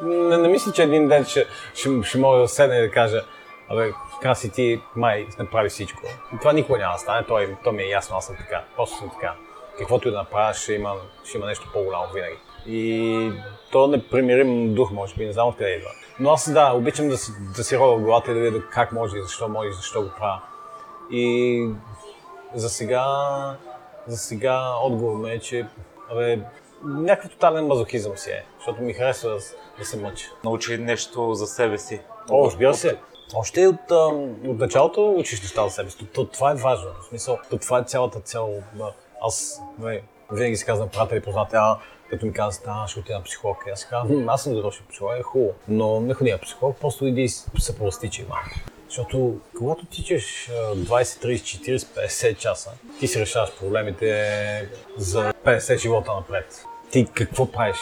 [0.02, 3.24] не, не мисля, че един ден ще, ще, ще мога да седна и да кажа,
[3.68, 6.02] абе, Краси ти май направи всичко.
[6.34, 8.64] И това никога няма да стане, то, е, то ми е ясно, аз съм така,
[8.76, 9.34] просто съм така.
[9.78, 12.36] Каквото и да направя, ще има, ще има нещо по-голямо винаги.
[12.66, 13.32] И
[13.72, 15.90] то непримирим дух, може би, не знам откъде идва.
[16.20, 17.16] Но аз да, обичам да
[17.56, 20.10] да си в главата и да видя как може и защо може и защо го
[20.18, 20.40] правя.
[21.10, 21.68] И
[22.54, 23.06] за сега,
[24.06, 25.66] за сега отговор ми е, че
[26.10, 26.38] абе,
[26.84, 29.38] някакъв тотален мазохизъм си е, защото ми харесва да,
[29.78, 30.26] да се мъча.
[30.44, 32.00] Научи нещо за себе си.
[32.30, 32.98] О, разбира се.
[33.34, 33.90] Още от,
[34.46, 36.06] от началото учиш неща за себе си.
[36.32, 36.90] Това е важно.
[37.00, 38.62] В смисъл, това е цялата цел.
[39.22, 41.78] Аз не, винаги си казвам приятели познати, а
[42.12, 43.56] като ми казват, а, ще отида на психолог.
[43.72, 45.54] Аз казвам, аз съм дошъл психолог, е хубаво.
[45.68, 48.50] Но не ходи на психолог, просто иди и се простичай малко.
[48.88, 52.70] Защото когато тичаш 20, 30, 40, 50 часа,
[53.00, 56.64] ти си решаваш проблемите за 50 живота напред.
[56.90, 57.76] Ти какво правиш?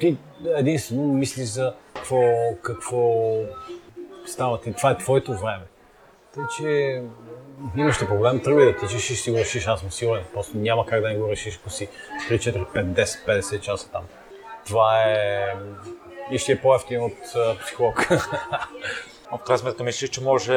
[0.00, 0.16] Ти
[0.56, 2.20] единствено мислиш за какво,
[2.62, 3.32] какво
[4.26, 4.72] става ти.
[4.72, 5.64] Това е твоето време.
[6.34, 7.02] Тъй, че
[7.76, 10.24] имаш ли проблем, тръгвай да тичаш и ще си го решиш, аз съм сигурен.
[10.34, 11.88] Просто няма как да не го решиш, ако си
[12.30, 14.02] 3, 4, 5, 10, 50 часа там.
[14.66, 15.54] Това е...
[16.30, 18.08] И ще е по-ефтин от uh, психолог.
[19.32, 20.52] В крайна сметка мислиш, че може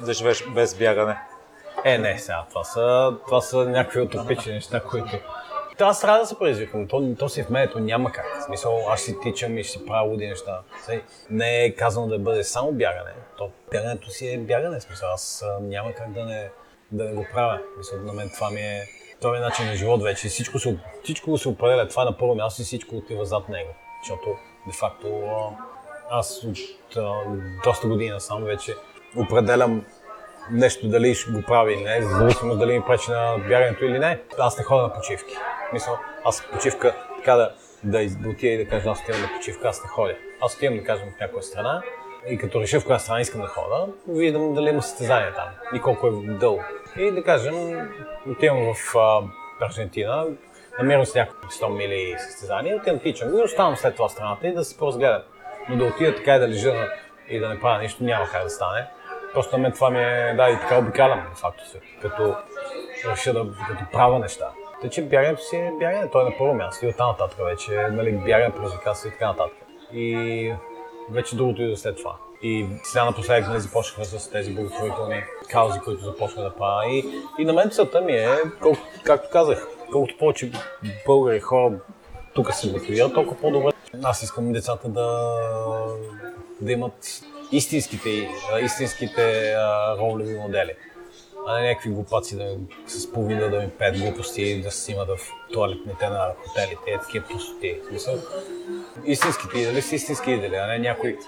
[0.00, 1.16] да живееш без бягане?
[1.84, 2.44] Е, не, сега.
[2.48, 5.18] Това са, това са някакви утопични неща, които
[5.84, 6.88] аз трябва да се предизвикам.
[6.88, 8.38] То, то си в мен, то няма как.
[8.40, 10.60] В смисъл, аз си тичам и си правя луди неща.
[11.30, 13.10] Не е казано да бъде само бягане.
[13.38, 14.78] То бягането си е бягане.
[14.78, 16.50] В смисъл, аз няма как да не,
[16.92, 17.60] да не го правя.
[17.78, 18.82] Мисъл, на мен това ми е
[19.20, 20.28] този начин на живот вече.
[20.28, 21.88] Всичко се, всичко се определя.
[21.88, 23.70] Това е на първо място и всичко отива зад него.
[24.02, 24.36] Защото,
[24.66, 25.22] де-факто,
[26.10, 26.58] аз от
[27.64, 28.74] доста години насам вече
[29.16, 29.84] определям
[30.50, 34.20] нещо дали ще го прави или не, зависимо дали ми пречи на бягането или не.
[34.38, 35.34] Аз не ходя на почивки.
[35.72, 37.52] Мисля, аз почивка, така да,
[37.84, 40.14] да, да отида и да кажа, аз отивам на почивка, аз не ходя.
[40.40, 41.82] Аз отивам да кажем в някоя страна
[42.28, 45.80] и като реша в коя страна искам да хода, виждам дали има състезание там и
[45.80, 46.62] колко е дълго.
[46.98, 47.54] И да кажем,
[48.30, 49.22] отивам в а,
[49.60, 50.26] Аржентина,
[50.78, 54.64] намирам си някакви 100 мили състезания, отивам тичам и оставам след това страната и да
[54.64, 55.22] се поразгледам.
[55.68, 56.88] Но да отида така и да лежа
[57.28, 58.86] и да не правя нищо, няма как да стане.
[59.36, 62.36] Просто на мен това ми е, да, и така обикалям, de факто се, като
[63.10, 64.50] реша да, като правя неща.
[64.80, 67.88] Тъй, че бягането си е бягане, той е на първо място и оттам нататък вече,
[67.90, 69.56] нали, бягане, предизвикателство и така нататък.
[69.92, 70.54] И
[71.10, 72.16] вече другото идва след това.
[72.42, 76.86] И сега напоследък нали, започнахме с тези благотворителни каузи, които започнах да правя.
[76.86, 77.04] И,
[77.38, 78.28] и на мен целта ми е,
[78.62, 80.50] колко, както казах, колкото повече
[81.06, 81.72] българи хора
[82.34, 83.70] тук се мотивират, толкова по-добре.
[84.02, 85.30] Аз искам децата да,
[86.60, 87.22] да имат
[87.52, 88.28] истинските,
[88.62, 90.72] истинските а, ролеви модели.
[91.48, 92.56] А не някакви глупаци да,
[92.86, 95.18] с половина да ми пет глупости да се снимат в
[95.52, 97.80] туалетните на хотелите, е такива пустоти.
[99.04, 101.18] Истинските идеали са истински идеали, а не някой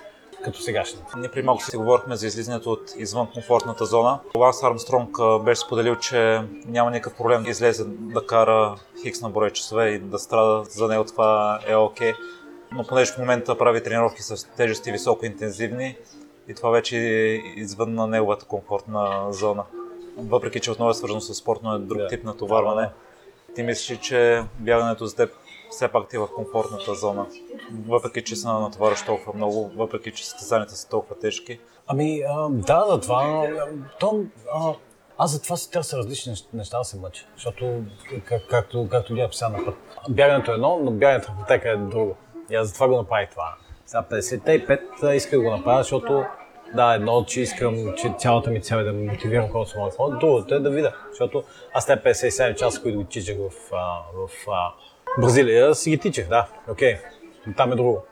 [0.44, 1.06] като сегашните.
[1.16, 4.18] Ние при малко си говорихме за излизането от извън комфортната зона.
[4.36, 9.50] Ланс Армстронг беше споделил, че няма никакъв проблем да излезе да кара хикс на брой
[9.50, 12.12] часове и да страда за него това е окей.
[12.12, 12.16] Okay.
[12.72, 15.96] Но понеже в момента прави тренировки с тежести високо интензивни
[16.48, 19.64] и това вече е извън на неговата комфортна зона.
[20.16, 22.90] Въпреки, че отново е свързано с спортно е друг тип натоварване.
[23.54, 25.30] Ти мислиш, че бягането за теб
[25.70, 27.26] все пак ти е в комфортната зона,
[27.88, 31.60] въпреки че се натоварваш толкова много, въпреки че състезанията са толкова тежки?
[31.86, 33.48] Ами, а, да, за това.
[34.00, 34.72] То, а,
[35.18, 37.82] аз затова си търся различни неща да се мъча, защото,
[38.24, 39.74] как, както, както гледам сега на път,
[40.08, 42.16] бягането е едно, но бягането в пътека е друго.
[42.50, 43.54] И аз затова го направих това.
[43.86, 46.24] Сега 55 исках да го направя, защото
[46.74, 50.18] да, едно, че искам, че цялата ми цел е да ме мотивирам колкото съм марафон.
[50.18, 54.46] Другото е да видя, защото аз те 57 часа, които го тичах в, в, в
[55.20, 56.94] Бразилия, си ги тичах, да, окей.
[56.94, 57.56] Okay.
[57.56, 58.02] Там е друго.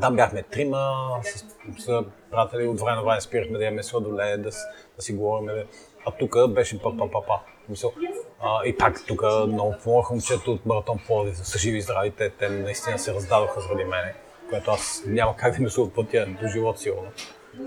[0.00, 1.38] Там бяхме трима с,
[1.82, 4.50] с приятели, от време на време спирахме да имаме сладоле, да,
[4.96, 5.46] да си говорим.
[5.46, 5.64] Да...
[6.06, 7.40] А тук беше па па па па.
[7.68, 7.92] Мисъл,
[8.40, 12.30] а, и пак тук много помогнаха момчета от Маратон Плоди, са живи и здрави, те,
[12.30, 14.14] те наистина се раздадоха заради мене,
[14.50, 17.08] което аз няма как да ми се отплатя до живот сигурно.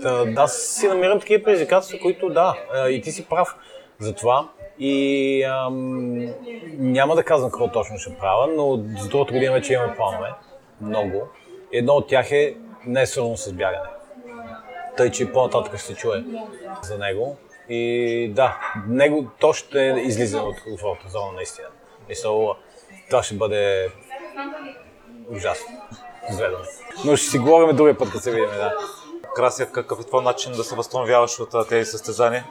[0.02, 2.54] Та, да, си намирам такива предизвикателства, които да,
[2.88, 3.56] и ти си прав
[3.98, 4.48] за това.
[4.78, 6.34] И ам,
[6.78, 10.28] няма да казвам какво точно ще правя, но за другата година вече имаме планове.
[10.80, 11.28] Много.
[11.72, 13.88] Едно от тях е не е свързано с бягане.
[14.96, 16.24] Тъй, че по-нататък ще се чуе
[16.82, 17.36] за него.
[17.74, 18.58] И да,
[18.88, 21.68] него то ще излиза от комфортна зона наистина.
[22.08, 22.56] Мисъл,
[23.10, 23.90] това ще бъде
[25.30, 25.66] ужасно.
[26.30, 26.64] Зведане.
[27.04, 28.74] Но ще си говорим другия път, като се видим, да.
[29.36, 32.44] Красия, какъв е твой начин да се възстановяваш от тези състезания?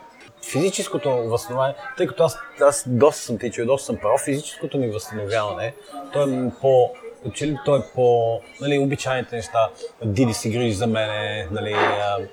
[0.51, 5.73] Физическото възстановяване, тъй като аз, аз доста съм тичал, доста съм правил, физическото ми възстановяване,
[6.13, 6.91] то е по,
[7.33, 9.69] че ли той е по нали, обичайните неща.
[10.05, 11.75] Диди си грижи за мене, нали,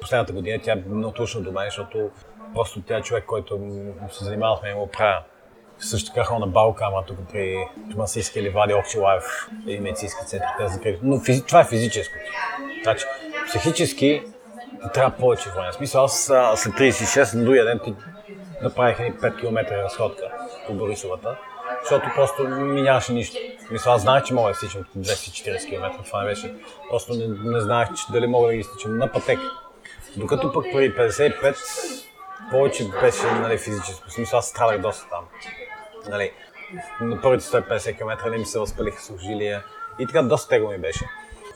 [0.00, 2.10] последната година тя е много точно до мен, защото
[2.54, 3.60] просто тя е човек, който
[4.10, 5.22] се занимавахме и го правя.
[5.78, 9.24] Също така на Балкама, тук при Томасийски или Вади Окчи Лайф
[9.66, 10.98] и медицински център, те закрити.
[11.02, 11.46] Но физи...
[11.46, 12.24] това е физическото.
[12.82, 13.04] Значи,
[13.46, 14.22] психически
[14.94, 15.72] трябва повече време.
[15.72, 16.24] Смисъл, аз
[16.56, 17.94] след 36 на другия ден ти
[18.62, 20.24] направих 5 км разходка
[20.66, 21.36] по Борисовата,
[21.80, 23.36] защото просто ми нямаше нищо.
[23.70, 26.54] Мисля, аз знаех, че мога да стичам 240 км, това не беше.
[26.90, 29.38] Просто не, не знаех, че дали мога да ги стичам на пътек.
[30.16, 32.08] Докато пък при 55
[32.50, 34.08] повече беше нали, физическо.
[34.08, 35.24] В смисъл, аз страдах доста там.
[36.08, 36.32] Нали,
[37.00, 39.64] на първите 150 км не ми се възпалиха сухожилия
[39.98, 41.04] и така доста тегло ми беше.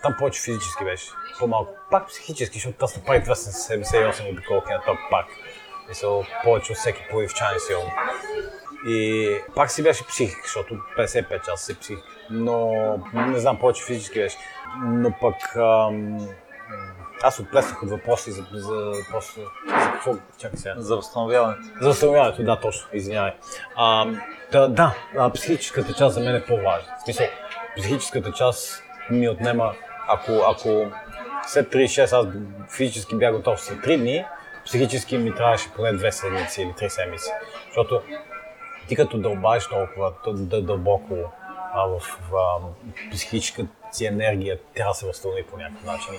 [0.02, 1.72] Там повече физически беше, по-малко.
[1.90, 5.26] Пак психически, защото аз направих 278 обиколки на топ пак.
[5.88, 7.90] Мисъл, повече от всеки поливчани силно.
[8.86, 12.04] И пак си беше психик, защото 55 часа си психик.
[12.30, 12.72] Но
[13.14, 14.36] не знам, повече физически беше.
[14.82, 16.28] Но пък ам,
[17.22, 19.40] аз отплеснах от въпроси за, за, просто,
[20.04, 20.20] какво?
[20.38, 20.74] Чакай сега.
[20.76, 21.62] За възстановяването.
[21.80, 23.32] За възстановяването, да, точно, извинявай.
[23.76, 24.06] А,
[24.52, 24.94] да, да,
[25.34, 26.94] психическата част за мен е по-важна.
[27.00, 27.26] В смисъл,
[27.76, 29.74] психическата част ми отнема,
[30.08, 30.86] ако, ако
[31.46, 32.26] след 36 аз
[32.76, 34.24] физически бях готов след 3 дни,
[34.64, 37.30] психически ми трябваше поне 2 седмици или 3 седмици.
[37.66, 38.02] Защото
[38.88, 40.12] ти като дълбаеш толкова
[40.62, 41.14] дълбоко
[41.74, 46.14] а, в, в, в психическата си енергия, да се възстанови по някакъв начин.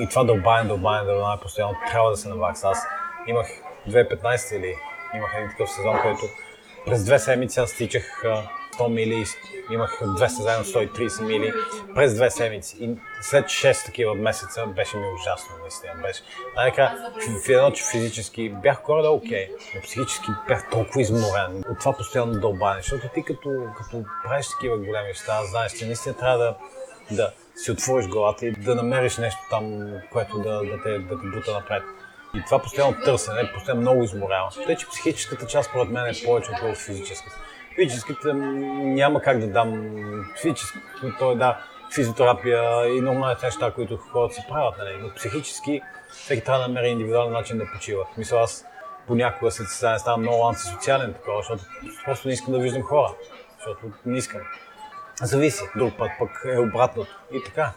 [0.00, 2.68] И това дълбаене, дълбаене, дълбаене постоянно трябва да се навакса.
[2.68, 2.86] Аз
[3.26, 3.46] имах
[3.88, 4.74] 2015 или
[5.14, 6.22] имах един такъв сезон, който
[6.86, 8.22] през две седмици аз стичах
[8.78, 9.24] 100 мили,
[9.70, 11.52] имах две състезания 130 мили
[11.94, 12.76] през две седмици.
[12.80, 15.92] И след 6 такива месеца беше ми ужасно, наистина.
[16.02, 16.22] Беше.
[16.56, 17.12] Най-накрая,
[17.44, 21.92] в едно, че физически бях горе да окей, но психически бях толкова изморен от това
[21.92, 26.56] постоянно дълбане, защото ти като, като правиш такива големи неща, знаеш, че наистина трябва да,
[27.10, 31.26] да си отвориш главата и да намериш нещо там, което да, да, те, да те
[31.26, 31.82] бута напред.
[32.34, 34.50] И това постоянно търсене, постоянно много изморява.
[34.66, 37.36] Тъй, че психическата част, според мен, е повече от физическата.
[37.74, 39.92] физическата няма как да дам
[40.42, 40.80] физическото,
[41.18, 41.58] то е да,
[41.94, 44.96] физиотерапия и нормалните неща, които хората се правят, нали?
[45.00, 48.06] но психически всеки трябва да намери индивидуален начин да почива.
[48.14, 48.66] Смисъл аз
[49.06, 51.64] понякога състезание ставам много антисоциален, такова, защото
[52.04, 53.14] просто не искам да виждам хора,
[53.56, 54.40] защото не искам.
[55.22, 57.10] Зависи, друг път пък е обратното.
[57.32, 57.72] И така.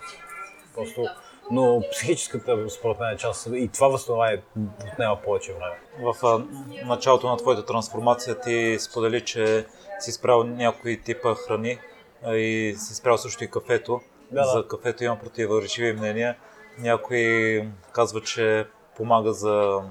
[0.75, 1.05] Просто
[1.51, 2.55] но психическата
[2.99, 4.41] мен е част и това възстановяване
[4.93, 5.75] отнема повече време.
[5.99, 6.43] В
[6.85, 9.65] началото на твоята трансформация ти сподели, че
[9.99, 11.79] си спрял някои типа храни
[12.27, 14.01] и си спрял също и кафето.
[14.31, 14.47] Да, да.
[14.47, 16.35] За кафето има противоречиви мнения.
[16.79, 18.65] Някои казват, че
[18.97, 19.81] помага за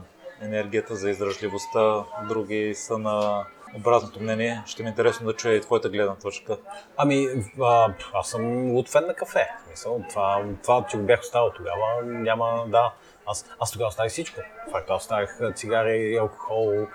[0.43, 4.63] енергията, за издръжливостта, други са на обратното мнение.
[4.67, 6.59] Ще ми е интересно да чуя и твоята гледна точка.
[6.97, 7.29] Ами,
[7.63, 9.49] а, аз съм от фен на кафе.
[9.71, 12.93] Мисъл, това, това, че го бях оставил тогава, няма да.
[13.27, 14.41] Аз, аз тогава оставих всичко.
[14.73, 16.87] Факт, аз оставих цигари, алкохол,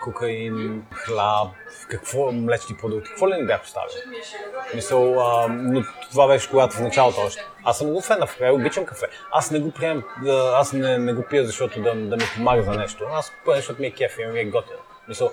[0.00, 1.48] кокаин, хляб,
[1.88, 3.90] какво, млечни продукти, какво ли не бях оставил.
[4.74, 7.42] Мисъл, а, но това беше когато в началото още.
[7.64, 9.06] Аз съм го фен на кафе, обичам кафе.
[9.32, 10.04] Аз не го приемам,
[10.54, 13.04] аз не, не го пия, защото да, да ми помага за нещо.
[13.12, 14.76] Аз пия, защото ми е кеф и ми е готин.
[15.08, 15.30] Мисъл,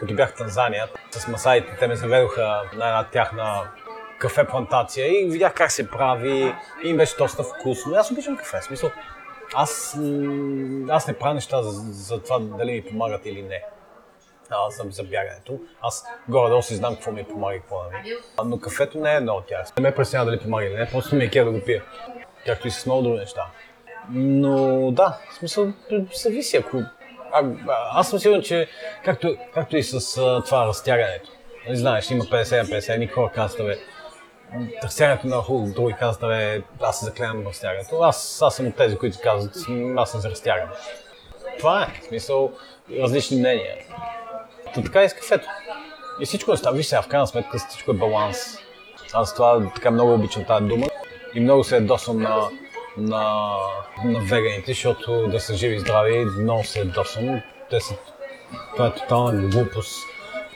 [0.00, 3.70] като бях в Танзания, с масаите, те ме заведоха на една тяхна
[4.18, 7.94] кафе плантация и видях как се прави и им беше доста вкусно.
[7.94, 8.90] Аз обичам кафе, смисъл.
[9.54, 9.98] Аз,
[10.90, 13.62] аз не правя неща за, за това дали ми помагат или не.
[14.50, 15.60] А, за, за бягането.
[15.80, 18.10] Аз горе-долу си знам какво ми помага и какво не ми.
[18.44, 19.76] Но кафето не е едно от тях.
[19.76, 21.84] Не ме преснява дали помага или не, просто ми е кер да го пия.
[22.46, 23.46] Както и с много други неща.
[24.10, 25.72] Но да, в смисъл,
[26.14, 26.56] зависи.
[26.56, 26.82] Ако
[27.32, 27.42] а,
[27.92, 28.68] аз съм сигурен, че
[29.04, 31.30] както, както и с а, това разтягането.
[31.30, 33.78] Не нали знаеш, има 50-50, едни хора казват, бе,
[34.84, 38.02] разтягането на хубаво, други казват, бе, аз се заклевам в разтягането.
[38.02, 39.56] Аз, аз съм от тези, които казват,
[39.96, 40.70] аз съм за разтягане.
[41.58, 42.52] Това е, в смисъл,
[43.00, 43.76] различни мнения.
[44.74, 45.48] То така и с кафето.
[46.20, 46.76] И всичко е става.
[46.76, 48.58] Виж сега, в крайна сметка всичко е баланс.
[49.12, 50.86] Аз това така много обичам тази дума
[51.34, 52.48] и много се ядосвам на
[52.98, 53.56] на,
[54.04, 57.40] на веганите, защото да са живи и здрави, много се досвам.
[57.70, 57.94] Те са,
[58.76, 59.96] това е тотална глупост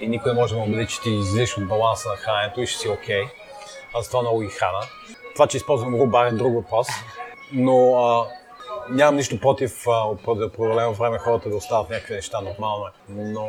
[0.01, 2.67] и никой не може да ме убеди, че ти излиш от баланса на храненето и
[2.67, 3.23] ще си окей.
[3.23, 3.29] Okay.
[3.95, 4.81] Аз това много ги храна.
[5.35, 6.89] Това, че използвам руба е друг въпрос,
[7.53, 8.27] но а,
[8.91, 12.91] нямам нищо против а, да продължавам време хората да остават някакви неща, нормално е.
[13.09, 13.49] Но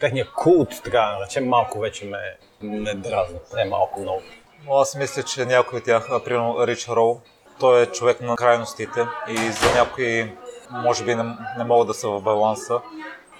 [0.00, 2.18] техният култ, така да наречем, малко вече ме,
[2.60, 3.38] ме дразни.
[3.54, 4.22] Не малко, много.
[4.70, 7.20] Аз мисля, че някой от тях, примерно Рич Роу,
[7.60, 10.32] той е човек на крайностите и за някои
[10.70, 11.24] може би не,
[11.58, 12.80] не могат да са в баланса,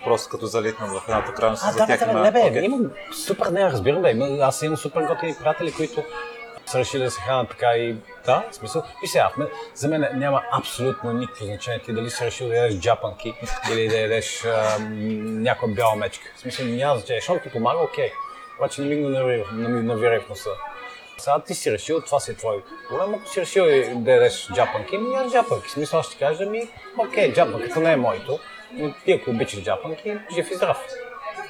[0.04, 1.62] просто като залитнат в едната крайност.
[1.66, 2.20] А, за да, тях да, има...
[2.20, 2.64] не бе, okay.
[2.64, 2.78] има
[3.26, 6.02] супер, не, разбирам бе, има, аз имам супер готини приятели, които
[6.66, 8.82] са решили да се хранят така и да, в смисъл.
[9.04, 9.30] И сега,
[9.74, 13.34] за мен няма абсолютно никакво значение ти дали си решил да ядеш джапанки
[13.72, 14.46] или да ядеш
[15.20, 16.24] някаква бяла мечка.
[16.36, 18.12] В смисъл няма значение, защото ти помага, окей.
[18.58, 19.08] Обаче не ми го
[19.82, 20.50] навирай в носа.
[21.18, 23.14] Сега ти си решил, това си е твой проблем.
[23.14, 25.70] Ако си решил да ядеш джапанки, ми ядеш джапанки.
[25.70, 28.38] Смисъл, аз ще кажа, ми, окей, джапанката не е моето,
[28.72, 30.86] но ти ако обичаш джапанки, жив и здрав.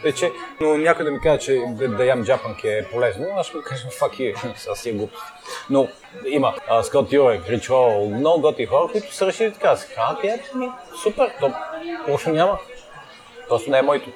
[0.02, 3.56] Вече, но някой да ми каже, че да, да ям джапанки е полезно, аз ще
[3.56, 5.24] му кажа, fuck you, сега си е глупост.
[5.70, 5.88] Но
[6.26, 10.56] има Скот Юрек, Рич много готи хора, които са решили така се хранят и ето
[10.56, 10.70] ми,
[11.02, 11.52] супер, то
[12.08, 12.58] лошо няма.
[13.48, 14.10] Просто не е моето.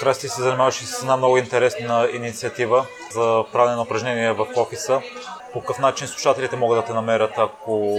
[0.00, 5.00] Красти се занимаваш и с една много интересна инициатива за правене на упражнения в офиса.
[5.52, 7.98] По какъв начин слушателите могат да те намерят, ако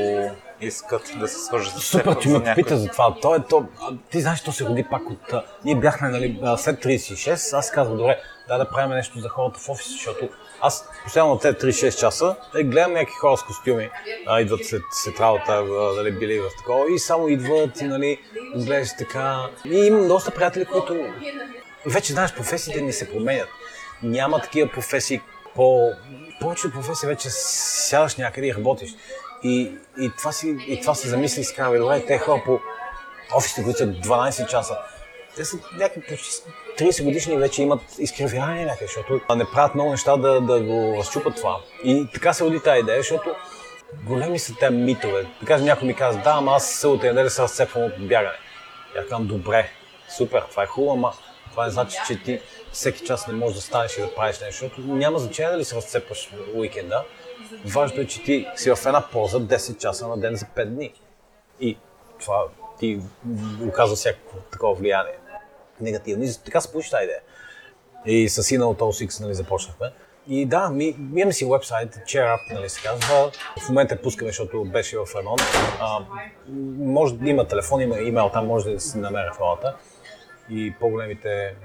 [0.62, 3.16] искат да се свържат с Супер, че ме пита за това.
[3.22, 3.66] То е то,
[4.12, 5.34] ти знаеш, то се роди пак от...
[5.66, 9.70] Ние бяхме нали, след 36, аз казвам, добре, да да правим нещо за хората в
[9.70, 10.30] офиса, защото
[10.62, 13.90] аз постоянно те 36 часа е, гледам някакви хора с костюми,
[14.28, 15.64] а, идват след, след работа,
[15.96, 18.20] дали били в такова и само идват и нали,
[18.56, 19.50] гледаш така.
[19.66, 21.06] И имам доста приятели, които
[21.86, 23.50] вече знаеш, професиите ни се променят.
[24.04, 25.22] Няма такива професии
[25.56, 25.91] по...
[26.39, 28.91] Повечето професии вече сядаш някъде и работиш.
[29.43, 32.60] И, и, това, си, и това се замисли и си казваме, добре, те хора по
[33.36, 34.78] офисите, които са 12 часа,
[35.36, 36.30] те са някакви почти
[36.80, 41.36] 30 годишни вече имат изкривяване някъде, защото не правят много неща да, да го разчупат
[41.36, 41.60] това.
[41.84, 43.36] И така се роди тази идея, защото
[44.05, 45.26] големи са те митове.
[45.41, 48.36] Да кажем, някой ми казва, да, ама аз събота и неделя се разцепвам от бягане.
[48.95, 49.70] Я казвам, добре,
[50.18, 51.14] супер, това е хубаво, ама
[51.54, 52.39] това не значи, че ти
[52.72, 55.76] всеки час не можеш да станеш и да правиш нещо, защото няма значение дали се
[55.76, 57.04] разцепваш уикенда.
[57.66, 60.93] Важно е, че ти си в една полза 10 часа на ден за 5 дни.
[61.60, 61.78] И
[62.20, 62.43] това
[62.80, 62.99] ти
[63.68, 65.18] оказва всякакво такова влияние.
[65.82, 66.24] Негативно.
[66.24, 67.20] И така се получи тази идея.
[68.06, 69.91] И с Сина от OSX нали, започнахме.
[70.28, 70.86] И да, ми,
[71.16, 73.32] имаме си вебсайт, CheerUp, нали се казва.
[73.66, 75.41] В момента пускаме, защото беше в ремонт.
[75.80, 75.99] А,
[76.78, 79.76] може да има телефон, има имейл, там може да се намеря хората
[80.50, 81.56] и по-големите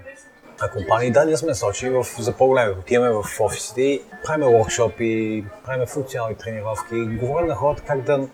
[0.73, 2.73] компании, да, ние сме насочени за по-големи.
[2.73, 8.29] Отиваме в офисите и правим workshop правим функционални тренировки, говорим на хората как да,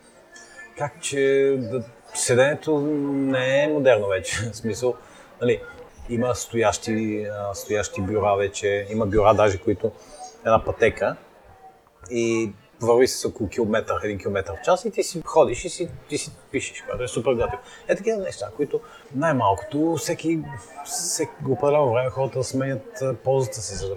[0.79, 1.85] как че да,
[2.15, 4.37] седенето не е модерно вече.
[4.53, 4.95] В смисъл,
[5.41, 5.63] нали,
[6.09, 9.93] има стоящи, стоящи бюра вече, има бюра даже, които
[10.47, 11.17] една пътека
[12.11, 12.53] и
[12.85, 16.19] върви с около километър, един километър в час и ти си ходиш и си, ти
[16.19, 17.59] си пишеш, което е супер готино.
[17.89, 18.81] Е такива неща, които
[19.15, 20.39] най-малкото всеки,
[20.85, 23.75] всеки определено време хората сменят ползата си.
[23.75, 23.95] За да...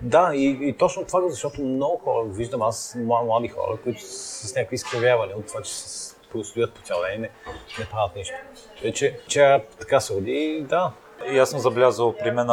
[0.00, 4.74] Да, и, и точно това, защото много хора, виждам аз, млади хора, които с някакви
[4.74, 6.14] изкривявания от това, че се
[6.44, 7.30] стоят по цял ден и не,
[7.78, 8.34] не правят нищо.
[8.82, 8.92] Тъй,
[9.28, 10.92] че, така се роди, да,
[11.30, 12.48] и аз съм забелязал при мен,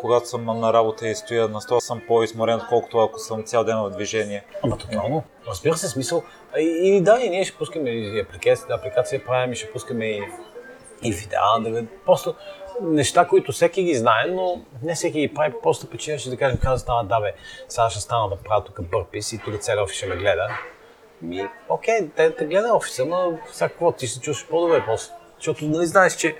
[0.00, 3.76] когато съм на работа и стоя на стола, съм по-изморен, отколкото ако съм цял ден
[3.76, 4.44] в движение.
[4.62, 5.22] Ама тотално.
[5.48, 6.22] Разбира се, смисъл.
[6.58, 10.22] И, и да, и ние ще пускаме и апликация, апликация правим и ще пускаме и,
[11.02, 11.40] и видеа.
[11.60, 12.34] Да, просто
[12.82, 15.54] неща, които всеки ги знае, но не всеки ги прави.
[15.62, 17.32] Просто причина ще да кажем, каза стана, да бе,
[17.68, 20.48] сега ще стана да правя тук бърпис и тук целият офис ще ме гледа.
[21.22, 25.12] Ми, окей, те те гледа офиса, но всяко ти се чувстваш по-добре после.
[25.36, 26.36] Защото нали знаеш, че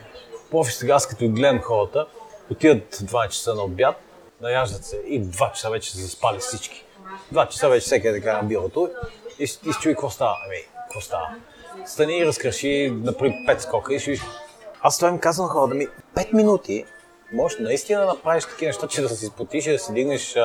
[0.51, 2.07] по офис сега, аз като гледам хората,
[2.51, 3.96] отиват 2 часа на обяд,
[4.40, 6.84] наяждат се и 2 часа вече са заспали всички.
[7.34, 8.90] 2 часа вече всеки е така на бюрото
[9.38, 10.36] и, и си чуи какво става.
[10.46, 11.26] Ами, какво става?
[11.86, 14.20] Стани и разкръши, направи 5 скока и ще виж.
[14.82, 15.86] Аз това им казвам на хората ми,
[16.16, 16.84] 5 минути
[17.32, 20.36] можеш наистина да направиш такива неща, че да се изпотиш и да се дигнеш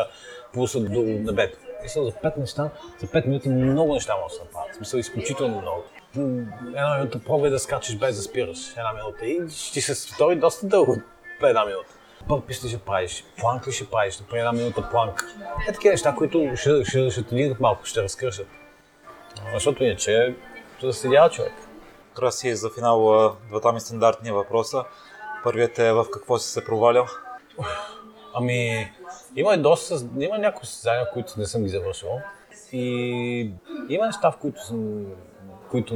[0.53, 1.57] пулса до небето.
[1.83, 2.69] Мисля, за 5 неща,
[3.01, 4.75] за 5 минути много неща може да се направят.
[4.75, 5.83] Смисъл, изключително много
[6.17, 10.35] една минута пробвай да скачаш без да спираш една минута и ще ти се стори
[10.35, 10.95] доста дълго
[11.43, 11.89] една минута.
[12.27, 15.25] Бърпиш ли ще правиш, планк ли ще правиш, например една минута планк.
[15.69, 18.47] Е такива неща, които ще, ще, ще дигнат малко, ще разкръшат.
[19.53, 20.35] Защото иначе
[20.81, 21.53] да седява човек.
[22.13, 24.83] Краси за финал двата ми стандартни въпроса.
[25.43, 27.05] Първият е в какво си се провалял?
[28.33, 28.91] Ами,
[29.35, 32.09] има и доста, има някои състезания, които не съм ги завършил.
[32.71, 33.51] И
[33.89, 35.05] има неща, в които съм
[35.75, 35.95] които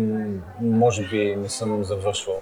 [0.61, 2.41] може би не съм завършвал.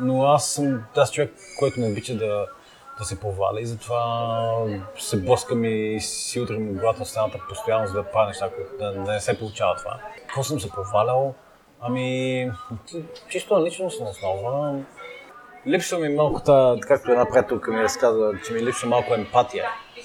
[0.00, 2.46] Но аз съм аз човек, който не обича да,
[2.98, 4.66] да се проваля и затова
[4.98, 9.12] се блъскам и си утрям главата в стената постоянно, за да правя неща, да, да
[9.12, 10.00] не се получава това.
[10.18, 11.34] Какво съм се провалял?
[11.80, 12.50] Ами,
[13.28, 14.80] чисто на личностна основа.
[15.66, 19.64] Липсва ми малко, та, както една приятелка ми разказа, че ми липсва малко емпатия.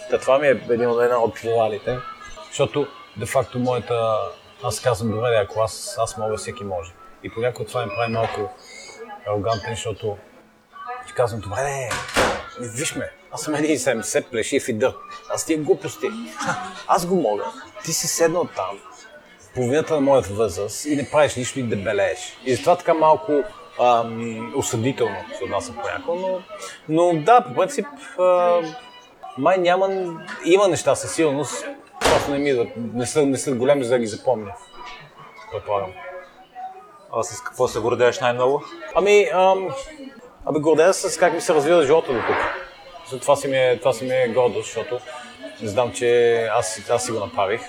[0.09, 1.97] Та това ми е един от една от провалите,
[2.47, 4.17] защото де-факто моята
[4.63, 6.91] аз казвам, добре, ако аз, аз мога, всеки може.
[7.23, 8.53] И понякога това ми прави малко
[9.27, 10.17] арогантен, защото
[11.07, 11.89] ти казвам, добре,
[12.59, 14.93] виж ме, аз съм един 70 плешив и дър.
[15.29, 16.07] Аз тия глупости.
[16.87, 17.43] Аз го мога.
[17.83, 18.79] Ти си седнал там,
[19.55, 22.37] половината на моята възраст и не правиш нищо и дебелееш.
[22.45, 23.43] И затова така малко
[23.79, 27.85] ам, осъдително се отнася понякога, но, но да, по принцип,
[28.19, 28.61] а,
[29.37, 29.89] май няма,
[30.45, 31.65] има неща със сигурност,
[32.09, 32.67] Просто не ми идват.
[32.93, 34.53] Не са, не са големи, за да ги запомня.
[35.51, 35.91] Предполагам.
[37.13, 38.63] А с какво се гордееш най-много?
[38.95, 39.69] Ами, ам,
[40.45, 42.37] абе, гордея с как ми се развива живота до тук.
[43.11, 44.99] За това си ми е, това си ми е гордост, защото
[45.61, 47.61] не знам, че аз, аз си го направих.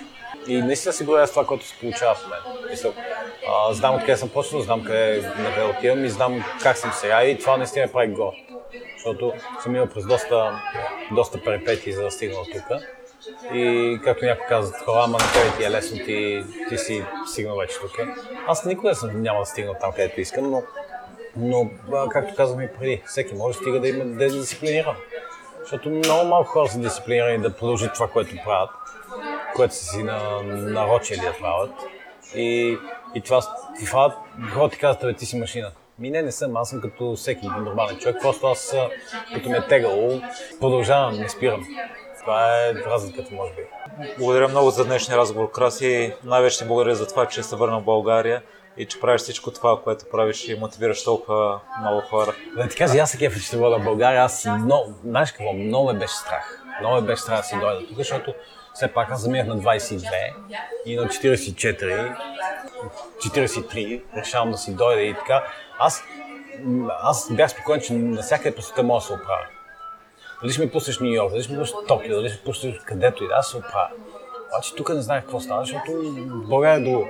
[0.46, 2.70] И наистина си гордея с това, което се получава в мен.
[2.70, 2.92] Мисля,
[3.48, 7.38] а, знам откъде съм почнал, знам къде, къде отивам и знам как съм сега и
[7.38, 8.36] това наистина ме прави горд.
[8.96, 9.32] Защото
[9.62, 10.60] съм имал през доста,
[11.12, 12.78] доста перипетии, за да стигна от тук.
[13.54, 17.80] И както някой казват, хора, ама тебе ти е лесно, ти, ти си стигнал вече
[17.80, 17.98] тук.
[18.46, 20.62] Аз никога съм, няма да стигна там, където искам, но,
[21.36, 21.70] но
[22.10, 24.96] както казахме и преди, всеки може стига да, има, да е дисциплиниран.
[25.60, 28.70] Защото много малко хора са дисциплинирани да продължат това, което правят,
[29.54, 31.70] което са си на, нарочили да правят.
[32.34, 32.78] И,
[33.14, 33.40] и това,
[33.86, 34.16] това
[34.52, 35.70] хората ти казват, ти си машина.
[35.98, 36.56] Ми не, не съм.
[36.56, 38.16] Аз съм като всеки нормален човек.
[38.22, 38.76] Просто аз,
[39.34, 40.20] като ме е тегало,
[40.60, 41.66] продължавам, не спирам.
[42.20, 43.62] Това е разликата, може би.
[44.18, 46.14] Благодаря много за днешния разговор, Краси.
[46.24, 48.42] Най-вече ти благодаря за това, че се върна в България
[48.76, 52.34] и че правиш всичко това, което правиш и мотивираш толкова много хора.
[52.56, 54.22] Да ти кажа, аз се кефа, че се в България.
[54.22, 56.62] Аз много, знаеш какво, много ме беше страх.
[56.80, 58.34] Много ме беше страх да си дойда тук, защото
[58.74, 60.34] все пак аз заминах на 22
[60.86, 62.16] и на 44,
[63.18, 65.44] 43 решавам да си дойда и така.
[65.78, 66.04] Аз,
[67.02, 69.46] аз бях спокоен, че навсякъде по света мога да се оправя.
[70.42, 72.78] Дали ще ми пуснеш Нью Йорк, дали ще ми пуснеш Токио, дали ще ми пуснеш
[72.84, 73.90] където и да, се оправя.
[74.48, 75.92] Обаче тук не знаех какво става, защото
[76.48, 77.06] България е до...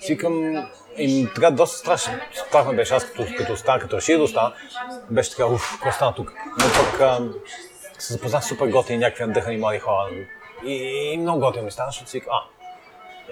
[0.00, 0.66] Свикам
[0.98, 2.12] и така доста страшно.
[2.48, 4.52] Страх ме беше аз като, като остана, като реших да остана,
[5.10, 6.32] беше така, уф, какво стана тук?
[6.46, 7.28] Но пък а,
[7.98, 10.08] се запознах супер готини някакви надъхани млади хора.
[10.64, 10.72] И,
[11.12, 12.40] и много готино ми стана, защото си а,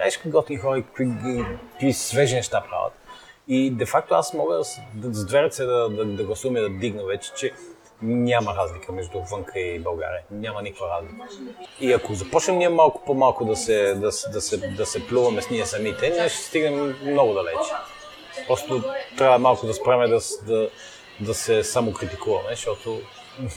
[0.05, 0.83] виж какви готини хора,
[1.73, 2.93] какви свежи неща правят.
[3.49, 4.57] И де факто аз мога
[4.95, 7.53] да, с две ръце да, да, да гласувам и да дигна вече, че
[8.03, 10.21] Няма разлика между вънка и България.
[10.31, 11.29] Няма никаква разлика.
[11.81, 15.51] И ако започнем ние малко по-малко да се, да, да, се, да се плюваме с
[15.51, 17.73] ние самите, ние ще стигнем много далече.
[18.47, 18.83] Просто
[19.17, 20.71] трябва малко да спреме да, да,
[21.21, 23.01] да се самокритикуваме, защото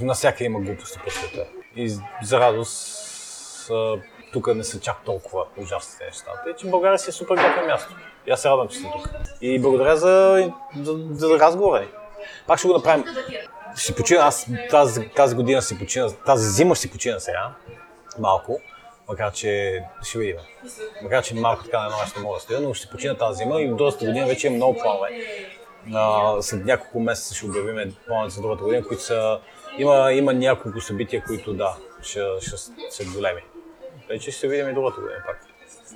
[0.02, 1.46] навсякъде има глупости по света.
[1.76, 1.89] И
[2.24, 3.72] за радост
[4.34, 6.32] тук не са чак толкова ужасните неща.
[6.44, 7.96] Тъй, че България си е супер готино място.
[8.28, 9.10] И аз се радвам, че сте тук.
[9.42, 10.46] И благодаря за,
[10.82, 11.88] за, за разговора.
[12.48, 13.06] Пак ще го направим.
[13.76, 17.56] Ще си почина, аз тази, тази година си почина, тази зима си почина сега,
[18.20, 18.60] малко,
[19.10, 20.36] макар че ще видим.
[21.04, 23.62] Макар че малко така на нощ ще мога да стоя, но ще почина тази зима
[23.62, 25.10] и до доста година вече имам много планове.
[25.94, 29.40] А, след няколко месеца ще обявим плановете за другата година, които са...
[29.78, 32.58] Има, има няколко събития, които да, ще, ще
[32.90, 33.42] са големи.
[34.10, 35.46] Вече ще се видим и другата година пак.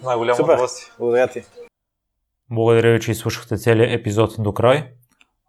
[0.03, 0.93] Най-голямо удоволствие.
[0.99, 1.43] Благодаря ти.
[2.51, 4.89] Благодаря ви, че изслушахте целият епизод до край.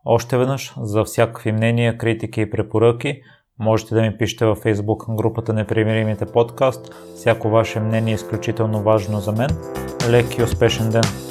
[0.08, 3.20] Още веднъж, за всякакви мнения, критики и препоръки,
[3.58, 6.94] можете да ми пишете във Facebook групата Непримиримите подкаст.
[7.16, 9.50] Всяко ваше мнение е изключително важно за мен.
[10.10, 11.25] Лек и успешен ден!